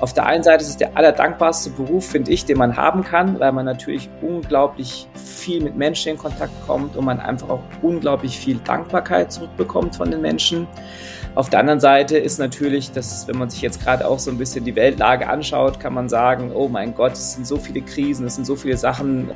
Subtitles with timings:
[0.00, 3.38] Auf der einen Seite ist es der allerdankbarste Beruf, finde ich, den man haben kann,
[3.38, 8.36] weil man natürlich unglaublich viel mit Menschen in Kontakt kommt und man einfach auch unglaublich
[8.36, 10.66] viel Dankbarkeit zurückbekommt von den Menschen.
[11.36, 14.38] Auf der anderen Seite ist natürlich, dass, wenn man sich jetzt gerade auch so ein
[14.38, 18.26] bisschen die Weltlage anschaut, kann man sagen, oh mein Gott, es sind so viele Krisen,
[18.26, 19.30] es sind so viele Sachen.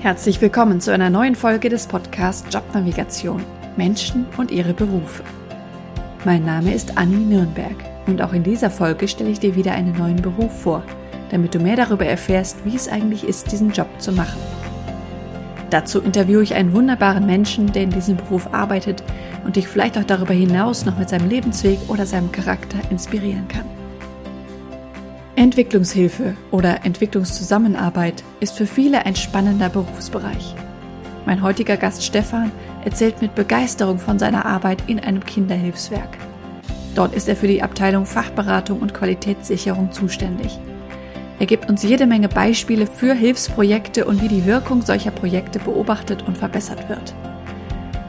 [0.00, 3.42] Herzlich willkommen zu einer neuen Folge des Podcasts Jobnavigation.
[3.76, 5.22] Menschen und ihre Berufe.
[6.26, 9.96] Mein Name ist Anni Nürnberg und auch in dieser Folge stelle ich dir wieder einen
[9.96, 10.82] neuen Beruf vor,
[11.30, 14.38] damit du mehr darüber erfährst, wie es eigentlich ist, diesen Job zu machen.
[15.70, 19.02] Dazu interviewe ich einen wunderbaren Menschen, der in diesem Beruf arbeitet
[19.46, 23.64] und dich vielleicht auch darüber hinaus noch mit seinem Lebensweg oder seinem Charakter inspirieren kann.
[25.36, 30.54] Entwicklungshilfe oder Entwicklungszusammenarbeit ist für viele ein spannender Berufsbereich.
[31.24, 32.50] Mein heutiger Gast Stefan
[32.84, 36.18] erzählt mit Begeisterung von seiner Arbeit in einem Kinderhilfswerk.
[36.94, 40.58] Dort ist er für die Abteilung Fachberatung und Qualitätssicherung zuständig.
[41.38, 46.22] Er gibt uns jede Menge Beispiele für Hilfsprojekte und wie die Wirkung solcher Projekte beobachtet
[46.26, 47.14] und verbessert wird.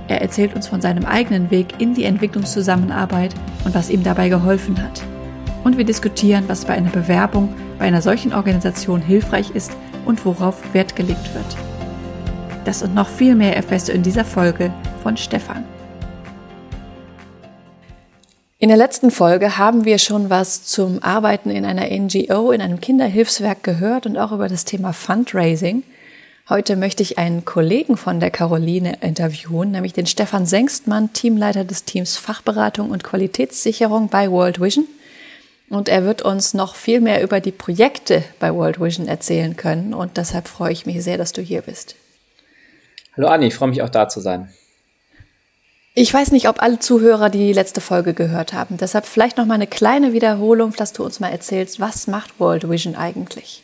[0.09, 3.33] Er erzählt uns von seinem eigenen Weg in die Entwicklungszusammenarbeit
[3.63, 5.01] und was ihm dabei geholfen hat.
[5.63, 9.71] Und wir diskutieren, was bei einer Bewerbung bei einer solchen Organisation hilfreich ist
[10.05, 11.70] und worauf Wert gelegt wird.
[12.63, 15.65] Das und noch viel mehr erfährst du in dieser Folge von Stefan.
[18.59, 22.79] In der letzten Folge haben wir schon was zum Arbeiten in einer NGO, in einem
[22.79, 25.81] Kinderhilfswerk gehört und auch über das Thema Fundraising.
[26.47, 31.85] Heute möchte ich einen Kollegen von der Caroline interviewen, nämlich den Stefan Sengstmann, Teamleiter des
[31.85, 34.85] Teams Fachberatung und Qualitätssicherung bei World Vision.
[35.69, 39.95] Und er wird uns noch viel mehr über die Projekte bei World Vision erzählen können.
[39.95, 41.95] Und deshalb freue ich mich sehr, dass du hier bist.
[43.21, 44.49] Hallo Anni, ich freue mich auch da zu sein.
[45.93, 48.77] Ich weiß nicht, ob alle Zuhörer die letzte Folge gehört haben.
[48.77, 52.67] Deshalb vielleicht noch mal eine kleine Wiederholung, dass du uns mal erzählst, was macht World
[52.67, 53.61] Vision eigentlich?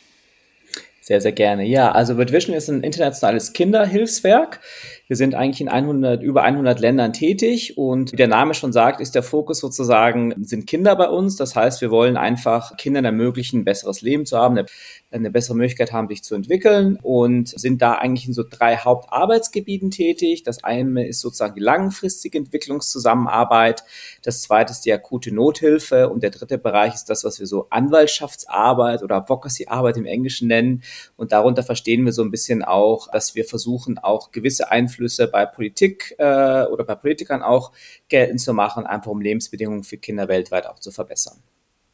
[1.00, 1.64] Sehr, sehr gerne.
[1.64, 4.60] Ja, also World Vision ist ein internationales Kinderhilfswerk.
[5.08, 9.00] Wir sind eigentlich in 100, über 100 Ländern tätig und wie der Name schon sagt,
[9.00, 11.36] ist der Fokus sozusagen, sind Kinder bei uns.
[11.36, 14.66] Das heißt, wir wollen einfach Kindern ermöglichen, ein besseres Leben zu haben, eine
[15.10, 20.42] bessere Möglichkeit haben, sich zu entwickeln und sind da eigentlich in so drei Hauptarbeitsgebieten tätig.
[20.42, 23.84] Das eine ist sozusagen die langfristige Entwicklungszusammenarbeit,
[24.22, 27.68] das zweite ist die akute Nothilfe und der dritte Bereich ist das, was wir so
[27.70, 30.82] Anwaltschaftsarbeit oder Advocacy-Arbeit im Englischen nennen.
[31.16, 35.46] Und darunter verstehen wir so ein bisschen auch, dass wir versuchen, auch gewisse Einflüsse bei
[35.46, 37.72] Politik äh, oder bei Politikern auch
[38.08, 41.38] geltend zu machen, einfach um Lebensbedingungen für Kinder weltweit auch zu verbessern.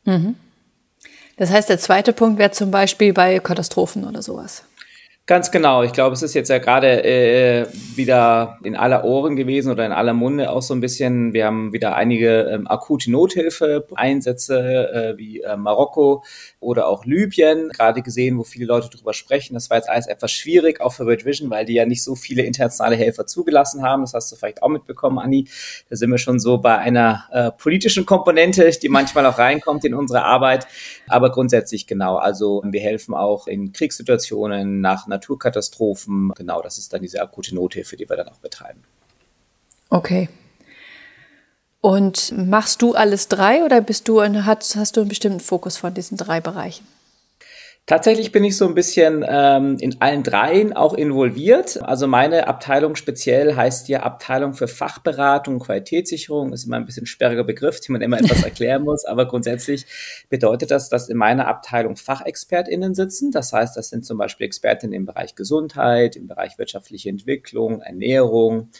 [0.05, 0.35] Mhm.
[1.37, 4.65] Das heißt, der zweite Punkt wäre zum Beispiel bei Katastrophen oder sowas.
[5.27, 5.83] Ganz genau.
[5.83, 9.93] Ich glaube, es ist jetzt ja gerade äh, wieder in aller Ohren gewesen oder in
[9.93, 11.33] aller Munde auch so ein bisschen.
[11.33, 16.23] Wir haben wieder einige ähm, akute Nothilfe-Einsätze äh, wie äh, Marokko
[16.61, 19.55] oder auch Libyen gerade gesehen, wo viele Leute drüber sprechen.
[19.55, 22.17] Das war jetzt alles etwas schwierig, auch für World Vision, weil die ja nicht so
[22.17, 24.03] viele internationale Helfer zugelassen haben.
[24.03, 25.49] Das hast du vielleicht auch mitbekommen, Anni.
[25.89, 29.95] Da sind wir schon so bei einer äh, politischen Komponente, die manchmal auch reinkommt in
[29.95, 30.67] unsere Arbeit.
[31.09, 32.17] Aber grundsätzlich genau.
[32.17, 36.33] Also wir helfen auch in Kriegssituationen nach Naturkatastrophen.
[36.37, 38.83] Genau, das ist dann diese akute Nothilfe, die wir dann auch betreiben.
[39.91, 40.29] Okay.
[41.81, 45.93] Und machst du alles drei oder bist du hast, hast du einen bestimmten Fokus von
[45.93, 46.87] diesen drei Bereichen?
[47.87, 51.83] Tatsächlich bin ich so ein bisschen ähm, in allen dreien auch involviert.
[51.83, 56.55] Also meine Abteilung speziell heißt ja Abteilung für Fachberatung, Qualitätssicherung.
[56.55, 59.05] Ist immer ein bisschen sperriger Begriff, den man immer etwas erklären muss.
[59.05, 59.85] Aber grundsätzlich
[60.31, 63.31] bedeutet das, dass in meiner Abteilung FachexpertInnen sitzen.
[63.33, 68.71] Das heißt, das sind zum Beispiel Expertinnen im Bereich Gesundheit, im Bereich wirtschaftliche Entwicklung, Ernährung,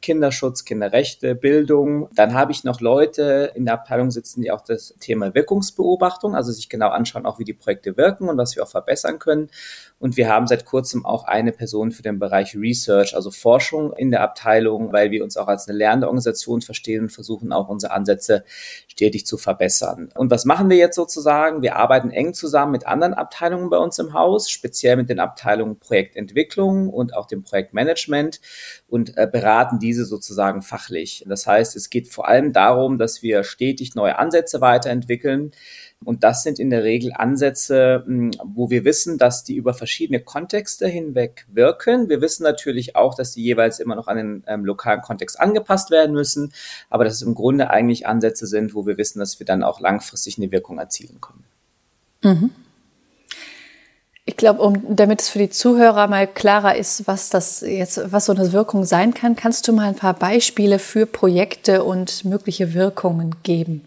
[0.00, 2.08] Kinderschutz, Kinderrechte, Bildung.
[2.14, 6.52] Dann habe ich noch Leute in der Abteilung sitzen, die auch das Thema Wirkungsbeobachtung, also
[6.52, 9.50] sich genau anschauen, auch wie die Projekte wirken und was wir auch verbessern können.
[10.00, 14.10] Und wir haben seit kurzem auch eine Person für den Bereich Research, also Forschung in
[14.10, 17.92] der Abteilung, weil wir uns auch als eine lernende Organisation verstehen und versuchen auch unsere
[17.92, 18.44] Ansätze
[18.88, 20.08] stetig zu verbessern.
[20.16, 21.60] Und was machen wir jetzt sozusagen?
[21.60, 25.78] Wir arbeiten eng zusammen mit anderen Abteilungen bei uns im Haus, speziell mit den Abteilungen
[25.78, 28.40] Projektentwicklung und auch dem Projektmanagement
[28.88, 31.26] und äh, beraten diese sozusagen fachlich.
[31.28, 35.52] Das heißt, es geht vor allem darum, dass wir stetig neue Ansätze weiterentwickeln,
[36.04, 40.20] und das sind in der Regel Ansätze, hm, wo wir wissen, dass die über verschiedene
[40.20, 42.08] Kontexte hinweg wirken.
[42.08, 45.90] Wir wissen natürlich auch, dass die jeweils immer noch an den ähm, lokalen Kontext angepasst
[45.90, 46.52] werden müssen,
[46.88, 49.80] aber dass es im Grunde eigentlich Ansätze sind, wo wir wissen, dass wir dann auch
[49.80, 51.44] langfristig eine Wirkung erzielen können.
[52.22, 52.50] Mhm.
[54.24, 58.26] Ich glaube, um, damit es für die Zuhörer mal klarer ist, was das jetzt, was
[58.26, 62.72] so eine Wirkung sein kann, kannst du mal ein paar Beispiele für Projekte und mögliche
[62.72, 63.86] Wirkungen geben?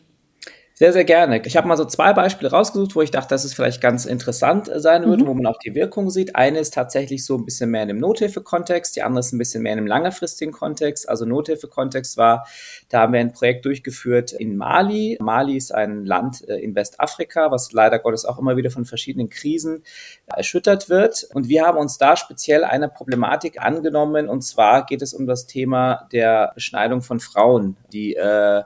[0.84, 1.42] Sehr, sehr gerne.
[1.46, 4.70] Ich habe mal so zwei Beispiele rausgesucht, wo ich dachte, dass es vielleicht ganz interessant
[4.76, 5.28] sein würde, mhm.
[5.28, 6.36] wo man auch die Wirkung sieht.
[6.36, 9.64] Eine ist tatsächlich so ein bisschen mehr in dem Nothilfe-Kontext, die andere ist ein bisschen
[9.64, 11.08] mehr in einem längerfristigen Kontext.
[11.08, 12.46] Also Nothilfe-Kontext war,
[12.90, 15.18] da haben wir ein Projekt durchgeführt in Mali.
[15.22, 19.30] Mali ist ein Land äh, in Westafrika, was leider Gottes auch immer wieder von verschiedenen
[19.30, 19.84] Krisen
[20.26, 21.30] erschüttert wird.
[21.34, 24.28] Und wir haben uns da speziell einer Problematik angenommen.
[24.28, 28.64] Und zwar geht es um das Thema der Beschneidung von Frauen, die äh,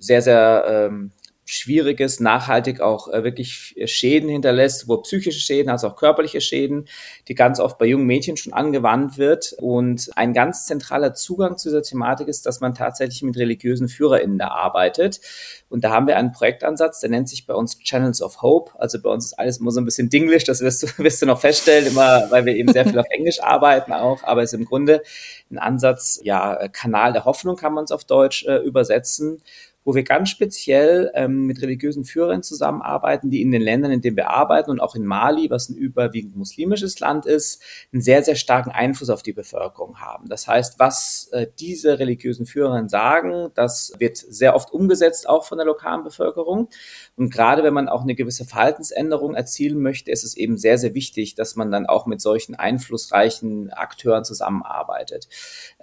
[0.00, 1.12] sehr, sehr ähm,
[1.52, 6.86] Schwieriges, nachhaltig auch äh, wirklich Schäden hinterlässt, sowohl psychische Schäden als auch körperliche Schäden,
[7.26, 9.54] die ganz oft bei jungen Mädchen schon angewandt wird.
[9.58, 14.38] Und ein ganz zentraler Zugang zu dieser Thematik ist, dass man tatsächlich mit religiösen FührerInnen
[14.38, 15.20] da arbeitet.
[15.68, 18.72] Und da haben wir einen Projektansatz, der nennt sich bei uns Channels of Hope.
[18.78, 21.26] Also bei uns ist alles immer so ein bisschen dinglisch, das wirst du, wirst du
[21.26, 24.22] noch feststellen, immer, weil wir eben sehr viel auf Englisch arbeiten auch.
[24.22, 25.02] Aber es ist im Grunde
[25.50, 29.42] ein Ansatz, ja, Kanal der Hoffnung kann man es auf Deutsch äh, übersetzen
[29.84, 34.16] wo wir ganz speziell ähm, mit religiösen Führern zusammenarbeiten, die in den Ländern, in denen
[34.16, 37.62] wir arbeiten und auch in Mali, was ein überwiegend muslimisches Land ist,
[37.92, 40.28] einen sehr, sehr starken Einfluss auf die Bevölkerung haben.
[40.28, 45.58] Das heißt, was äh, diese religiösen Führer sagen, das wird sehr oft umgesetzt, auch von
[45.58, 46.68] der lokalen Bevölkerung.
[47.16, 50.94] Und gerade wenn man auch eine gewisse Verhaltensänderung erzielen möchte, ist es eben sehr, sehr
[50.94, 55.28] wichtig, dass man dann auch mit solchen einflussreichen Akteuren zusammenarbeitet.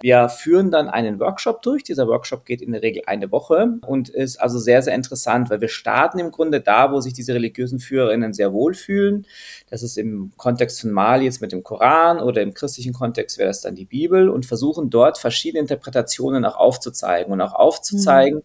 [0.00, 1.84] Wir führen dann einen Workshop durch.
[1.84, 5.60] Dieser Workshop geht in der Regel eine Woche und ist also sehr, sehr interessant, weil
[5.60, 9.26] wir starten im Grunde da, wo sich diese religiösen Führerinnen sehr wohlfühlen.
[9.70, 13.48] Das ist im Kontext von Mali jetzt mit dem Koran oder im christlichen Kontext wäre
[13.48, 18.42] das dann die Bibel und versuchen dort verschiedene Interpretationen auch aufzuzeigen und auch aufzuzeigen, mhm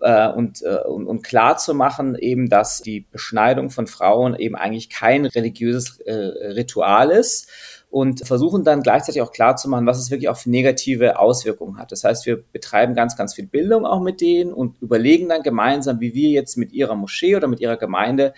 [0.00, 4.56] äh, und, äh, und, und klar zu machen, eben, dass die Beschneidung von Frauen eben
[4.56, 7.48] eigentlich kein religiöses äh, Ritual ist
[7.90, 11.76] und versuchen dann gleichzeitig auch klar zu machen, was es wirklich auch für negative Auswirkungen
[11.76, 11.90] hat.
[11.90, 16.00] Das heißt, wir betreiben ganz, ganz viel Bildung auch mit denen und überlegen dann gemeinsam,
[16.00, 18.32] wie wir jetzt mit ihrer Moschee oder mit ihrer Gemeinde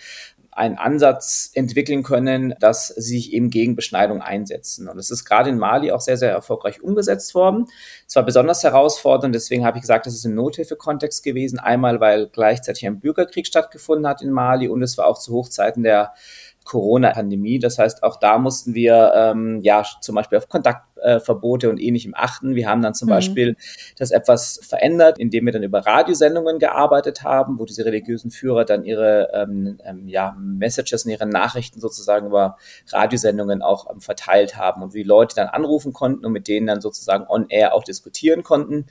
[0.55, 4.87] einen Ansatz entwickeln können, dass sie sich eben gegen Beschneidung einsetzen.
[4.87, 7.65] Und es ist gerade in Mali auch sehr, sehr erfolgreich umgesetzt worden.
[8.07, 11.59] Es war besonders herausfordernd, deswegen habe ich gesagt, das ist im Nothilfekontext gewesen.
[11.59, 15.83] Einmal, weil gleichzeitig ein Bürgerkrieg stattgefunden hat in Mali und es war auch zu Hochzeiten
[15.83, 16.13] der
[16.65, 17.59] Corona-Pandemie.
[17.59, 22.13] Das heißt, auch da mussten wir ähm, ja zum Beispiel auf Kontaktverbote äh, und ähnlichem
[22.15, 22.55] achten.
[22.55, 23.11] Wir haben dann zum mhm.
[23.11, 23.57] Beispiel
[23.97, 28.83] das etwas verändert, indem wir dann über Radiosendungen gearbeitet haben, wo diese religiösen Führer dann
[28.83, 32.57] ihre ähm, ähm, ja, Messages und ihre Nachrichten sozusagen über
[32.91, 36.81] Radiosendungen auch ähm, verteilt haben und wie Leute dann anrufen konnten und mit denen dann
[36.81, 38.85] sozusagen on air auch diskutieren konnten.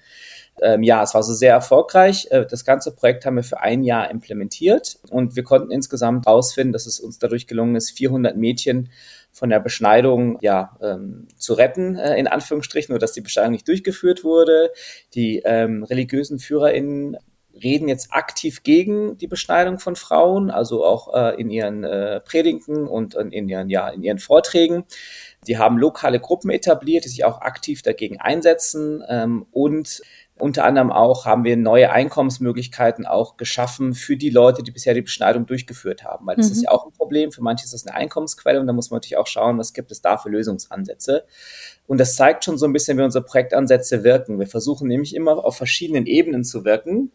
[0.60, 2.28] Ähm, ja, es war so sehr erfolgreich.
[2.30, 6.72] Äh, das ganze Projekt haben wir für ein Jahr implementiert und wir konnten insgesamt herausfinden,
[6.72, 8.90] dass es uns dadurch gelungen ist, 400 Mädchen
[9.32, 13.66] von der Beschneidung ja, ähm, zu retten, äh, in Anführungsstrichen, nur dass die Beschneidung nicht
[13.66, 14.70] durchgeführt wurde.
[15.14, 17.16] Die ähm, religiösen FührerInnen
[17.54, 22.86] reden jetzt aktiv gegen die Beschneidung von Frauen, also auch äh, in ihren äh, Predigten
[22.86, 24.84] und in ihren, ja, in ihren Vorträgen.
[25.46, 30.02] Die haben lokale Gruppen etabliert, die sich auch aktiv dagegen einsetzen ähm, und
[30.38, 35.02] unter anderem auch haben wir neue Einkommensmöglichkeiten auch geschaffen für die Leute, die bisher die
[35.02, 36.26] Beschneidung durchgeführt haben.
[36.26, 36.52] Weil das mhm.
[36.52, 37.30] ist ja auch ein Problem.
[37.30, 39.92] Für manche ist das eine Einkommensquelle und da muss man natürlich auch schauen, was gibt
[39.92, 41.24] es da für Lösungsansätze.
[41.86, 44.40] Und das zeigt schon so ein bisschen, wie unsere Projektansätze wirken.
[44.40, 47.12] Wir versuchen nämlich immer auf verschiedenen Ebenen zu wirken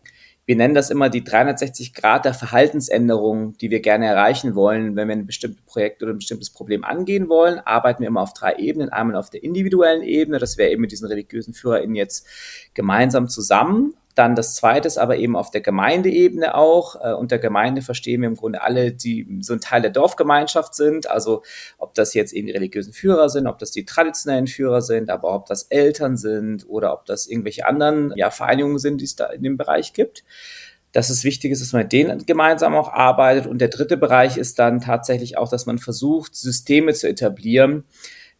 [0.47, 4.95] wir nennen das immer die 360 Grad der Verhaltensänderung, die wir gerne erreichen wollen.
[4.95, 8.33] Wenn wir ein bestimmtes Projekt oder ein bestimmtes Problem angehen wollen, arbeiten wir immer auf
[8.33, 8.87] drei Ebenen.
[8.87, 12.25] Einmal auf der individuellen Ebene, das wäre eben mit diesen religiösen FührerInnen jetzt
[12.73, 16.95] gemeinsam zusammen dann das zweite ist aber eben auf der Gemeindeebene auch.
[16.95, 21.07] Äh, unter Gemeinde verstehen wir im Grunde alle, die so ein Teil der Dorfgemeinschaft sind.
[21.09, 21.43] Also
[21.77, 25.35] ob das jetzt eben die religiösen Führer sind, ob das die traditionellen Führer sind, aber
[25.35, 29.27] ob das Eltern sind oder ob das irgendwelche anderen ja, Vereinigungen sind, die es da
[29.27, 30.23] in dem Bereich gibt
[30.93, 33.45] dass es wichtig ist, dass man mit denen gemeinsam auch arbeitet.
[33.45, 37.83] Und der dritte Bereich ist dann tatsächlich auch, dass man versucht, Systeme zu etablieren,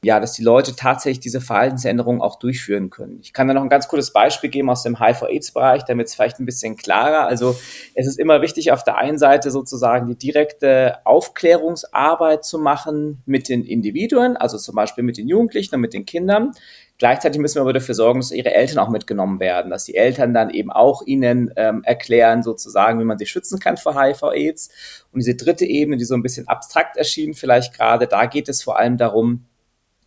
[0.04, 3.18] ja, dass die Leute tatsächlich diese Verhaltensänderungen auch durchführen können.
[3.22, 6.40] Ich kann da noch ein ganz cooles Beispiel geben aus dem HIV-AIDS-Bereich, damit es vielleicht
[6.40, 7.26] ein bisschen klarer.
[7.26, 7.56] Also
[7.96, 13.50] es ist immer wichtig, auf der einen Seite sozusagen die direkte Aufklärungsarbeit zu machen mit
[13.50, 16.52] den Individuen, also zum Beispiel mit den Jugendlichen und mit den Kindern.
[17.00, 20.34] Gleichzeitig müssen wir aber dafür sorgen, dass ihre Eltern auch mitgenommen werden, dass die Eltern
[20.34, 24.70] dann eben auch ihnen ähm, erklären, sozusagen, wie man sich schützen kann vor HIV-AIDS.
[25.12, 28.64] Und diese dritte Ebene, die so ein bisschen abstrakt erschien, vielleicht gerade, da geht es
[28.64, 29.46] vor allem darum,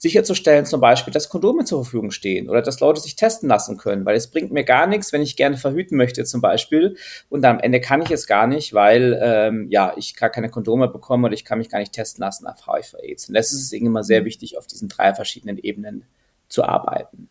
[0.00, 4.06] sicherzustellen zum Beispiel, dass Kondome zur Verfügung stehen oder dass Leute sich testen lassen können,
[4.06, 6.96] weil es bringt mir gar nichts, wenn ich gerne verhüten möchte zum Beispiel
[7.28, 10.88] und am Ende kann ich es gar nicht, weil ähm, ja ich gar keine Kondome
[10.88, 13.28] bekomme oder ich kann mich gar nicht testen lassen auf HIV/AIDS.
[13.28, 16.04] Und das ist es immer sehr wichtig, auf diesen drei verschiedenen Ebenen
[16.48, 17.28] zu arbeiten.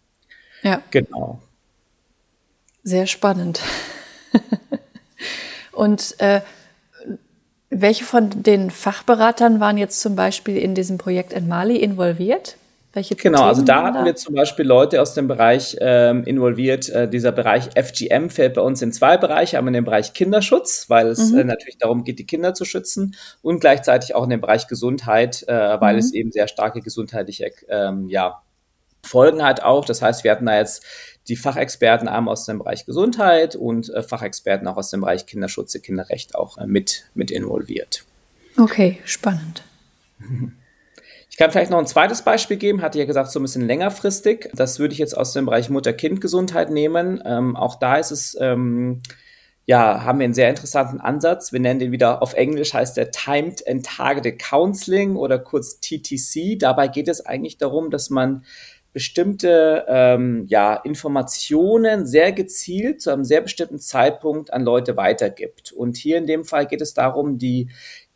[0.61, 0.83] Ja.
[0.91, 1.41] Genau.
[2.83, 3.61] Sehr spannend.
[5.71, 6.41] und äh,
[7.71, 12.57] Welche von den Fachberatern waren jetzt zum Beispiel in diesem Projekt in Mali involviert?
[12.99, 16.89] Welche genau, also da hatten wir zum Beispiel Leute aus dem Bereich ähm, involviert.
[16.89, 19.57] Äh, dieser Bereich FGM fällt bei uns in zwei Bereiche.
[19.57, 21.39] Einmal in den Bereich Kinderschutz, weil es mhm.
[21.39, 25.47] äh, natürlich darum geht, die Kinder zu schützen und gleichzeitig auch in den Bereich Gesundheit,
[25.47, 25.99] äh, weil mhm.
[25.99, 28.41] es eben sehr starke gesundheitliche ähm, ja,
[29.01, 29.85] Folgen hat auch.
[29.85, 30.83] Das heißt, wir hatten da jetzt
[31.29, 35.81] die Fachexperten einmal aus dem Bereich Gesundheit und äh, Fachexperten auch aus dem Bereich Kinderschutz,
[35.81, 38.03] Kinderrecht auch äh, mit, mit involviert.
[38.57, 39.63] Okay, spannend.
[41.39, 44.49] Ich kann vielleicht noch ein zweites Beispiel geben, hatte ja gesagt, so ein bisschen längerfristig.
[44.53, 47.23] Das würde ich jetzt aus dem Bereich Mutter-Kind-Gesundheit nehmen.
[47.25, 49.01] Ähm, auch da ist es, ähm,
[49.65, 51.53] ja, haben wir einen sehr interessanten Ansatz.
[51.53, 56.59] Wir nennen den wieder auf Englisch, heißt der Timed and Targeted Counseling oder kurz TTC.
[56.59, 58.43] Dabei geht es eigentlich darum, dass man
[58.91, 65.71] bestimmte ähm, ja, Informationen sehr gezielt zu einem sehr bestimmten Zeitpunkt an Leute weitergibt.
[65.71, 67.69] Und hier in dem Fall geht es darum, die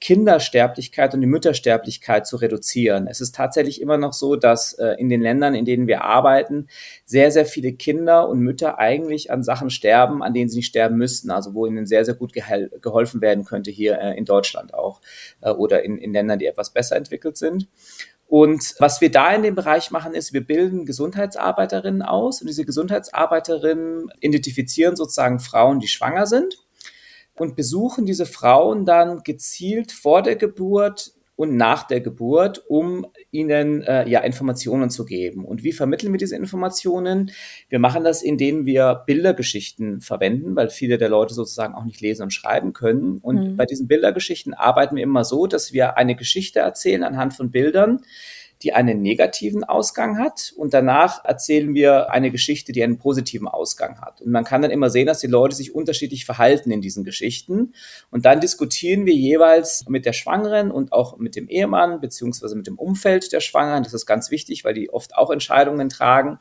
[0.04, 3.08] Kindersterblichkeit und die Müttersterblichkeit zu reduzieren.
[3.08, 6.68] Es ist tatsächlich immer noch so, dass äh, in den Ländern, in denen wir arbeiten,
[7.06, 10.98] sehr, sehr viele Kinder und Mütter eigentlich an Sachen sterben, an denen sie nicht sterben
[10.98, 11.32] müssten.
[11.32, 15.00] Also wo ihnen sehr, sehr gut geholfen werden könnte hier äh, in Deutschland auch
[15.40, 17.70] äh, oder in, in Ländern, die etwas besser entwickelt sind.
[18.28, 22.66] Und was wir da in dem Bereich machen, ist, wir bilden Gesundheitsarbeiterinnen aus und diese
[22.66, 26.63] Gesundheitsarbeiterinnen identifizieren sozusagen Frauen, die schwanger sind
[27.36, 33.82] und besuchen diese Frauen dann gezielt vor der Geburt und nach der Geburt, um ihnen
[33.82, 35.46] äh, ja Informationen zu geben.
[35.46, 37.32] Und wie vermitteln wir diese Informationen?
[37.70, 42.24] Wir machen das, indem wir Bildergeschichten verwenden, weil viele der Leute sozusagen auch nicht lesen
[42.24, 43.18] und schreiben können.
[43.18, 43.58] Und mhm.
[43.58, 48.02] bei diesen Bildergeschichten arbeiten wir immer so, dass wir eine Geschichte erzählen anhand von Bildern,
[48.64, 54.02] die einen negativen Ausgang hat und danach erzählen wir eine Geschichte, die einen positiven Ausgang
[54.02, 54.22] hat.
[54.22, 57.74] Und man kann dann immer sehen, dass die Leute sich unterschiedlich verhalten in diesen Geschichten
[58.10, 62.68] und dann diskutieren wir jeweils mit der Schwangeren und auch mit dem Ehemann beziehungsweise mit
[62.68, 63.84] dem Umfeld der Schwangeren.
[63.84, 66.40] Das ist ganz wichtig, weil die oft auch Entscheidungen tragen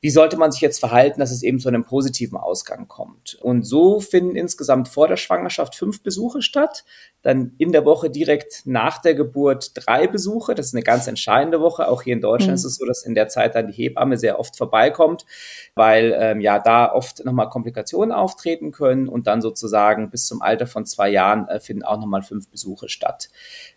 [0.00, 3.34] wie sollte man sich jetzt verhalten, dass es eben zu einem positiven Ausgang kommt.
[3.42, 6.84] Und so finden insgesamt vor der Schwangerschaft fünf Besuche statt,
[7.20, 10.54] dann in der Woche direkt nach der Geburt drei Besuche.
[10.54, 11.86] Das ist eine ganz entscheidende Woche.
[11.86, 12.54] Auch hier in Deutschland mhm.
[12.54, 15.26] ist es so, dass in der Zeit dann die Hebamme sehr oft vorbeikommt,
[15.74, 20.66] weil ähm, ja da oft nochmal Komplikationen auftreten können und dann sozusagen bis zum Alter
[20.66, 23.28] von zwei Jahren äh, finden auch nochmal fünf Besuche statt.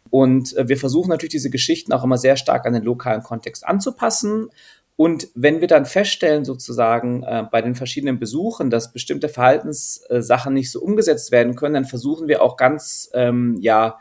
[0.10, 3.68] Und äh, wir versuchen natürlich diese Geschichten auch immer sehr stark an den lokalen Kontext
[3.68, 4.50] anzupassen
[4.96, 10.72] und wenn wir dann feststellen, sozusagen äh, bei den verschiedenen Besuchen, dass bestimmte Verhaltenssachen nicht
[10.72, 14.00] so umgesetzt werden können, dann versuchen wir auch ganz, ähm, ja,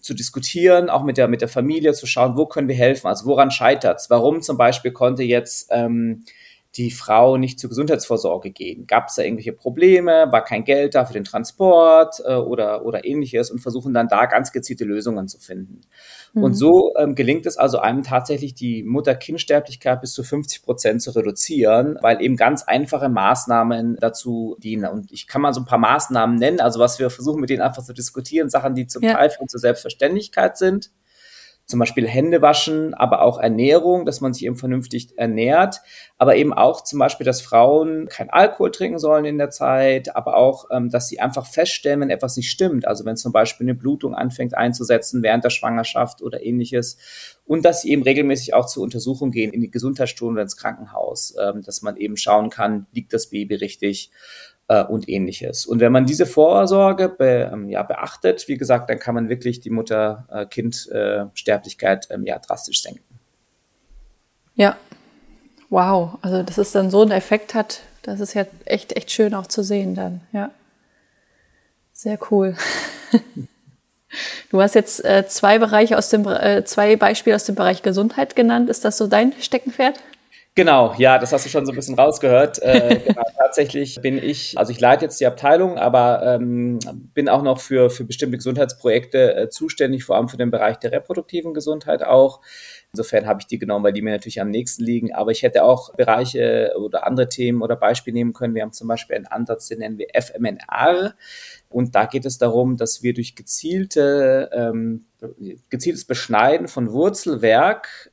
[0.00, 3.26] zu diskutieren, auch mit der, mit der Familie zu schauen, wo können wir helfen, also
[3.26, 4.08] woran scheitert's?
[4.08, 6.24] Warum zum Beispiel konnte jetzt ähm,
[6.76, 8.86] die Frau nicht zur Gesundheitsvorsorge gehen?
[8.86, 10.26] Gab es da irgendwelche Probleme?
[10.30, 14.26] War kein Geld da für den Transport äh, oder, oder ähnliches und versuchen dann da
[14.26, 15.80] ganz gezielte Lösungen zu finden.
[16.34, 16.42] Mhm.
[16.42, 21.10] Und so ähm, gelingt es also einem tatsächlich, die Mutter-Kind-Sterblichkeit bis zu 50 Prozent zu
[21.12, 24.90] reduzieren, weil eben ganz einfache Maßnahmen dazu dienen.
[24.90, 27.62] Und ich kann mal so ein paar Maßnahmen nennen, also was wir versuchen mit denen
[27.62, 29.14] einfach zu diskutieren, Sachen, die zum ja.
[29.14, 30.90] Teil für uns zur Selbstverständlichkeit sind
[31.66, 35.80] zum Beispiel Hände waschen, aber auch Ernährung, dass man sich eben vernünftig ernährt,
[36.16, 40.36] aber eben auch zum Beispiel, dass Frauen kein Alkohol trinken sollen in der Zeit, aber
[40.36, 43.74] auch, ähm, dass sie einfach feststellen, wenn etwas nicht stimmt, also wenn zum Beispiel eine
[43.74, 46.98] Blutung anfängt einzusetzen während der Schwangerschaft oder ähnliches.
[47.44, 51.62] Und dass sie eben regelmäßig auch zur Untersuchung gehen in die Gesundheitsstunde ins Krankenhaus, ähm,
[51.62, 54.12] dass man eben schauen kann, liegt das Baby richtig
[54.68, 55.66] äh, und ähnliches.
[55.66, 59.60] Und wenn man diese Vorsorge be, ähm, ja, beachtet, wie gesagt, dann kann man wirklich
[59.60, 63.04] die Mutter-Kind-Sterblichkeit ähm, ja, drastisch senken.
[64.54, 64.76] Ja,
[65.70, 66.18] wow.
[66.22, 69.46] Also, dass es dann so einen Effekt hat, das ist ja echt, echt schön auch
[69.46, 70.50] zu sehen dann, ja.
[71.92, 72.56] Sehr cool.
[74.50, 78.36] Du hast jetzt äh, zwei Bereiche aus dem äh, zwei Beispiele aus dem Bereich Gesundheit
[78.36, 78.70] genannt.
[78.70, 80.00] Ist das so dein Steckenpferd?
[80.56, 82.62] Genau, ja, das hast du schon so ein bisschen rausgehört.
[82.62, 86.78] Äh, genau, tatsächlich bin ich, also ich leite jetzt die Abteilung, aber ähm,
[87.12, 90.92] bin auch noch für, für bestimmte Gesundheitsprojekte äh, zuständig, vor allem für den Bereich der
[90.92, 92.40] reproduktiven Gesundheit auch.
[92.90, 95.12] Insofern habe ich die genommen, weil die mir natürlich am nächsten liegen.
[95.12, 98.54] Aber ich hätte auch Bereiche oder andere Themen oder Beispiele nehmen können.
[98.54, 101.14] Wir haben zum Beispiel einen Ansatz, den nennen wir FMNR.
[101.68, 105.04] Und da geht es darum, dass wir durch gezielte, ähm,
[105.68, 108.10] gezieltes Beschneiden von Wurzelwerk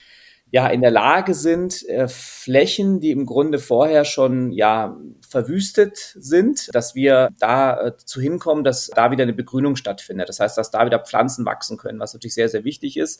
[0.53, 4.95] ja in der Lage sind, äh, Flächen, die im Grunde vorher schon ja
[5.27, 10.29] verwüstet sind, dass wir da äh, zu hinkommen, dass da wieder eine Begrünung stattfindet.
[10.29, 13.19] Das heißt, dass da wieder Pflanzen wachsen können, was natürlich sehr, sehr wichtig ist.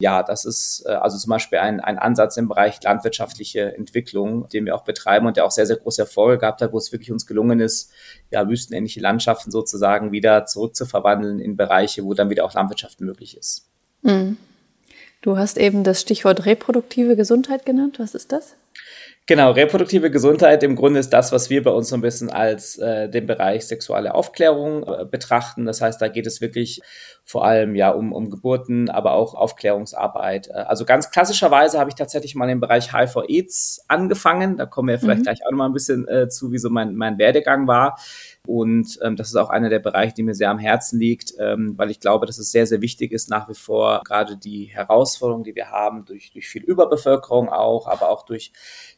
[0.00, 4.66] Ja, das ist äh, also zum Beispiel ein, ein Ansatz im Bereich landwirtschaftliche Entwicklung, den
[4.66, 7.12] wir auch betreiben und der auch sehr, sehr große Erfolge gehabt hat, wo es wirklich
[7.12, 7.92] uns gelungen ist,
[8.32, 13.68] ja, wüstenähnliche Landschaften sozusagen wieder zurückzuverwandeln in Bereiche, wo dann wieder auch Landwirtschaft möglich ist.
[14.02, 14.38] Mhm.
[15.24, 17.98] Du hast eben das Stichwort reproduktive Gesundheit genannt.
[17.98, 18.56] Was ist das?
[19.24, 22.76] Genau, reproduktive Gesundheit im Grunde ist das, was wir bei uns so ein bisschen als
[22.76, 25.64] äh, den Bereich sexuelle Aufklärung äh, betrachten.
[25.64, 26.82] Das heißt, da geht es wirklich
[27.24, 30.48] vor allem ja um, um Geburten, aber auch Aufklärungsarbeit.
[30.48, 34.58] Äh, also ganz klassischerweise habe ich tatsächlich mal im Bereich HIV-AIDS angefangen.
[34.58, 35.24] Da kommen wir vielleicht mhm.
[35.24, 37.98] gleich auch noch mal ein bisschen äh, zu, wie so mein, mein Werdegang war.
[38.46, 41.78] Und ähm, das ist auch einer der Bereiche, die mir sehr am Herzen liegt, ähm,
[41.78, 45.44] weil ich glaube, dass es sehr, sehr wichtig ist, nach wie vor gerade die Herausforderungen,
[45.44, 48.52] die wir haben, durch, durch viel Überbevölkerung auch, aber auch durch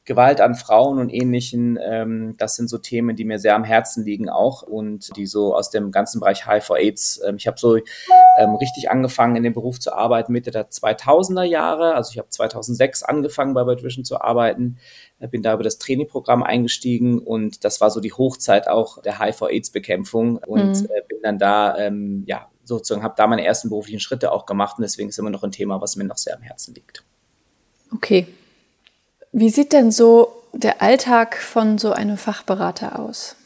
[0.04, 4.04] Gewalt an Frauen und ähnlichen, ähm, das sind so Themen, die mir sehr am Herzen
[4.04, 8.54] liegen auch und die so aus dem ganzen Bereich HIV-AIDS, ähm, ich habe so ähm,
[8.56, 13.04] richtig angefangen in dem Beruf zu arbeiten Mitte der 2000er Jahre, also ich habe 2006
[13.04, 14.78] angefangen bei World Vision zu arbeiten,
[15.18, 20.36] bin da über das Trainingprogramm eingestiegen und das war so die Hochzeit auch der HIV-AIDS-Bekämpfung
[20.38, 20.86] und mhm.
[20.86, 24.76] äh, bin dann da, ähm, ja, sozusagen habe da meine ersten beruflichen Schritte auch gemacht
[24.78, 27.04] und deswegen ist immer noch ein Thema, was mir noch sehr am Herzen liegt.
[27.94, 28.26] Okay.
[29.32, 33.36] Wie sieht denn so der Alltag von so einem Fachberater aus?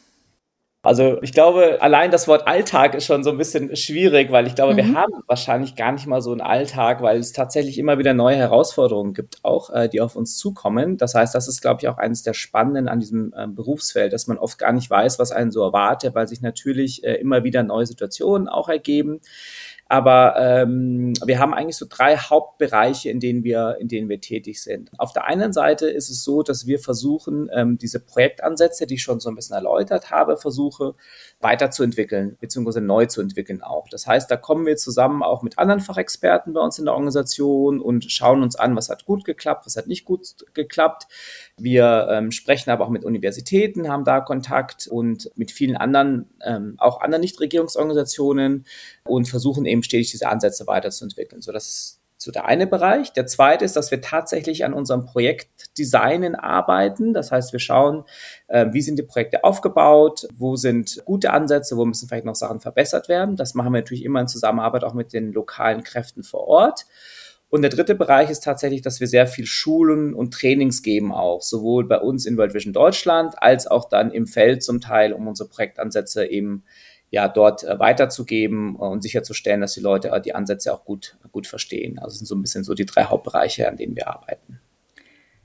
[0.83, 4.55] Also ich glaube, allein das Wort Alltag ist schon so ein bisschen schwierig, weil ich
[4.55, 4.77] glaube, mhm.
[4.77, 8.37] wir haben wahrscheinlich gar nicht mal so einen Alltag, weil es tatsächlich immer wieder neue
[8.37, 10.97] Herausforderungen gibt, auch äh, die auf uns zukommen.
[10.97, 14.25] Das heißt, das ist, glaube ich, auch eines der Spannenden an diesem äh, Berufsfeld, dass
[14.25, 17.61] man oft gar nicht weiß, was einen so erwartet, weil sich natürlich äh, immer wieder
[17.61, 19.21] neue Situationen auch ergeben.
[19.91, 24.63] Aber ähm, wir haben eigentlich so drei Hauptbereiche, in denen wir, in denen wir tätig
[24.63, 24.89] sind.
[24.97, 29.03] Auf der einen Seite ist es so, dass wir versuchen, ähm, diese Projektansätze, die ich
[29.03, 30.95] schon so ein bisschen erläutert habe, versuche
[31.41, 33.89] weiterzuentwickeln, beziehungsweise neu zu entwickeln auch.
[33.89, 37.81] Das heißt, da kommen wir zusammen auch mit anderen Fachexperten bei uns in der Organisation
[37.81, 41.07] und schauen uns an, was hat gut geklappt, was hat nicht gut geklappt.
[41.57, 46.75] Wir ähm, sprechen aber auch mit Universitäten, haben da Kontakt und mit vielen anderen, ähm,
[46.77, 48.65] auch anderen Nichtregierungsorganisationen
[49.03, 51.41] und versuchen eben stetig diese Ansätze weiterzuentwickeln.
[51.41, 53.13] So, das ist so der eine Bereich.
[53.13, 57.13] Der zweite ist, dass wir tatsächlich an unserem Projektdesignen arbeiten.
[57.13, 58.03] Das heißt, wir schauen,
[58.47, 62.59] äh, wie sind die Projekte aufgebaut, wo sind gute Ansätze, wo müssen vielleicht noch Sachen
[62.59, 63.37] verbessert werden.
[63.37, 66.85] Das machen wir natürlich immer in Zusammenarbeit auch mit den lokalen Kräften vor Ort.
[67.49, 71.41] Und der dritte Bereich ist tatsächlich, dass wir sehr viel Schulen und Trainings geben auch,
[71.41, 75.27] sowohl bei uns in World Vision Deutschland als auch dann im Feld zum Teil, um
[75.27, 76.63] unsere Projektansätze eben
[77.11, 81.45] ja dort äh, weiterzugeben und sicherzustellen, dass die Leute äh, die Ansätze auch gut, gut
[81.45, 81.99] verstehen.
[81.99, 84.59] Also sind so ein bisschen so die drei Hauptbereiche, an denen wir arbeiten.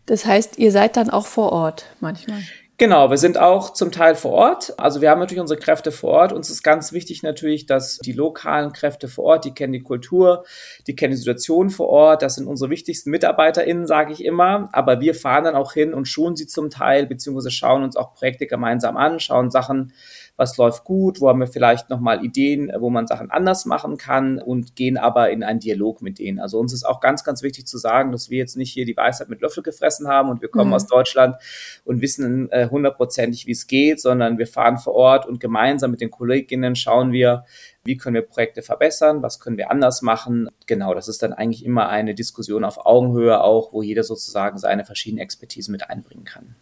[0.06, 2.40] Das heißt, ihr seid dann auch vor Ort manchmal?
[2.78, 4.74] Genau, wir sind auch zum Teil vor Ort.
[4.78, 6.32] Also wir haben natürlich unsere Kräfte vor Ort.
[6.34, 10.44] Uns ist ganz wichtig natürlich, dass die lokalen Kräfte vor Ort, die kennen die Kultur,
[10.86, 12.20] die kennen die Situation vor Ort.
[12.20, 14.68] Das sind unsere wichtigsten MitarbeiterInnen, sage ich immer.
[14.72, 18.12] Aber wir fahren dann auch hin und schulen sie zum Teil, beziehungsweise schauen uns auch
[18.12, 19.94] Projekte gemeinsam an, schauen Sachen
[20.36, 24.38] was läuft gut, wo haben wir vielleicht nochmal Ideen, wo man Sachen anders machen kann
[24.38, 26.38] und gehen aber in einen Dialog mit denen.
[26.38, 28.96] Also uns ist auch ganz, ganz wichtig zu sagen, dass wir jetzt nicht hier die
[28.96, 30.74] Weisheit mit Löffel gefressen haben und wir kommen mhm.
[30.74, 31.36] aus Deutschland
[31.84, 36.00] und wissen äh, hundertprozentig, wie es geht, sondern wir fahren vor Ort und gemeinsam mit
[36.00, 37.44] den Kolleginnen schauen wir,
[37.84, 40.50] wie können wir Projekte verbessern, was können wir anders machen.
[40.66, 44.84] Genau, das ist dann eigentlich immer eine Diskussion auf Augenhöhe auch, wo jeder sozusagen seine
[44.84, 46.56] verschiedenen Expertisen mit einbringen kann.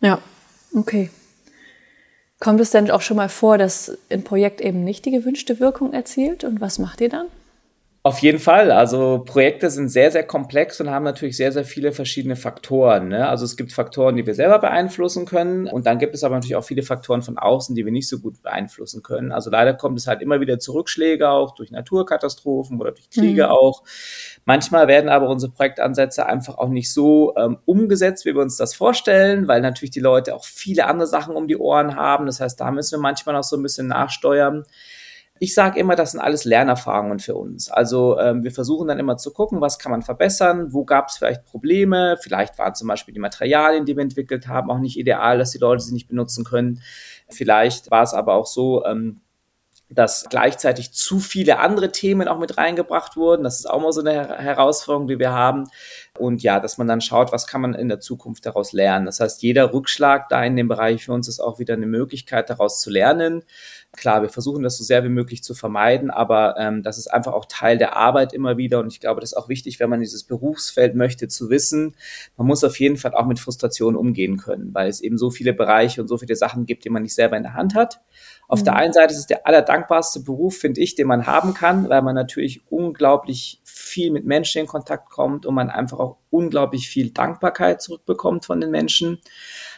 [0.00, 0.18] Ja,
[0.74, 1.10] okay.
[2.40, 5.92] Kommt es denn auch schon mal vor, dass ein Projekt eben nicht die gewünschte Wirkung
[5.92, 6.42] erzielt?
[6.42, 7.26] Und was macht ihr dann?
[8.02, 8.70] Auf jeden Fall.
[8.70, 13.08] Also Projekte sind sehr, sehr komplex und haben natürlich sehr, sehr viele verschiedene Faktoren.
[13.08, 13.28] Ne?
[13.28, 15.66] Also es gibt Faktoren, die wir selber beeinflussen können.
[15.66, 18.20] Und dann gibt es aber natürlich auch viele Faktoren von außen, die wir nicht so
[18.20, 19.32] gut beeinflussen können.
[19.32, 23.44] Also leider kommt es halt immer wieder zu Rückschläge auch durch Naturkatastrophen oder durch Kriege
[23.44, 23.50] mhm.
[23.50, 23.82] auch.
[24.46, 28.74] Manchmal werden aber unsere Projektansätze einfach auch nicht so ähm, umgesetzt, wie wir uns das
[28.74, 32.24] vorstellen, weil natürlich die Leute auch viele andere Sachen um die Ohren haben.
[32.24, 34.64] Das heißt, da müssen wir manchmal noch so ein bisschen nachsteuern
[35.42, 37.70] ich sage immer, das sind alles Lernerfahrungen für uns.
[37.70, 41.16] Also ähm, wir versuchen dann immer zu gucken, was kann man verbessern, wo gab es
[41.16, 45.38] vielleicht Probleme, vielleicht waren zum Beispiel die Materialien, die wir entwickelt haben, auch nicht ideal,
[45.38, 46.82] dass die Leute sie nicht benutzen können.
[47.30, 49.22] Vielleicht war es aber auch so, ähm,
[49.90, 53.42] dass gleichzeitig zu viele andere Themen auch mit reingebracht wurden.
[53.42, 55.64] Das ist auch mal so eine Herausforderung, die wir haben.
[56.18, 59.06] und ja, dass man dann schaut, was kann man in der Zukunft daraus lernen.
[59.06, 62.50] Das heißt, jeder Rückschlag da in dem Bereich für uns ist auch wieder eine Möglichkeit,
[62.50, 63.42] daraus zu lernen.
[63.96, 67.32] Klar, wir versuchen das so sehr wie möglich zu vermeiden, aber ähm, das ist einfach
[67.32, 68.78] auch Teil der Arbeit immer wieder.
[68.78, 71.96] Und ich glaube, das ist auch wichtig, wenn man dieses Berufsfeld möchte, zu wissen,
[72.36, 75.52] man muss auf jeden Fall auch mit Frustration umgehen können, weil es eben so viele
[75.52, 78.00] Bereiche und so viele Sachen gibt, die man nicht selber in der Hand hat.
[78.46, 78.64] Auf mhm.
[78.66, 82.02] der einen Seite ist es der allerdankbarste Beruf, finde ich, den man haben kann, weil
[82.02, 87.10] man natürlich unglaublich viel mit Menschen in Kontakt kommt und man einfach auch unglaublich viel
[87.10, 89.18] Dankbarkeit zurückbekommt von den Menschen.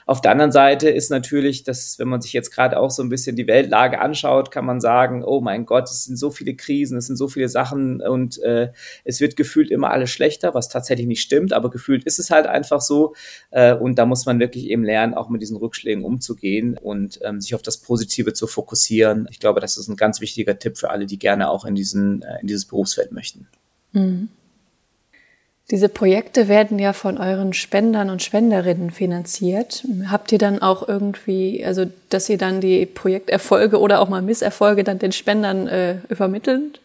[0.07, 3.09] Auf der anderen Seite ist natürlich, dass wenn man sich jetzt gerade auch so ein
[3.09, 6.99] bisschen die Weltlage anschaut, kann man sagen, oh mein Gott, es sind so viele Krisen,
[6.99, 8.73] es sind so viele Sachen und äh,
[9.05, 12.47] es wird gefühlt immer alles schlechter, was tatsächlich nicht stimmt, aber gefühlt ist es halt
[12.47, 13.15] einfach so
[13.51, 17.41] äh, und da muss man wirklich eben lernen, auch mit diesen Rückschlägen umzugehen und ähm,
[17.41, 19.27] sich auf das Positive zu fokussieren.
[19.31, 22.23] Ich glaube, das ist ein ganz wichtiger Tipp für alle, die gerne auch in, diesen,
[22.23, 23.49] äh, in dieses Berufsfeld möchten.
[23.93, 24.29] Mhm.
[25.73, 29.85] Diese Projekte werden ja von euren Spendern und Spenderinnen finanziert.
[30.11, 34.85] Habt ihr dann auch irgendwie, also dass ihr dann die Projekterfolge oder auch mal Misserfolge
[34.85, 36.79] dann den Spendern äh, übermittelt?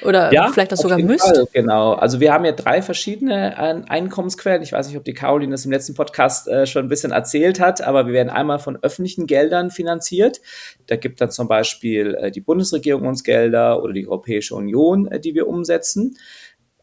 [0.00, 1.22] Oder ja, vielleicht das sogar müsst?
[1.22, 1.92] Fall, genau.
[1.92, 4.62] Also wir haben ja drei verschiedene äh, Einkommensquellen.
[4.62, 7.60] Ich weiß nicht, ob die Caroline das im letzten Podcast äh, schon ein bisschen erzählt
[7.60, 10.40] hat, aber wir werden einmal von öffentlichen Geldern finanziert.
[10.86, 15.20] Da gibt dann zum Beispiel äh, die Bundesregierung uns Gelder oder die Europäische Union, äh,
[15.20, 16.16] die wir umsetzen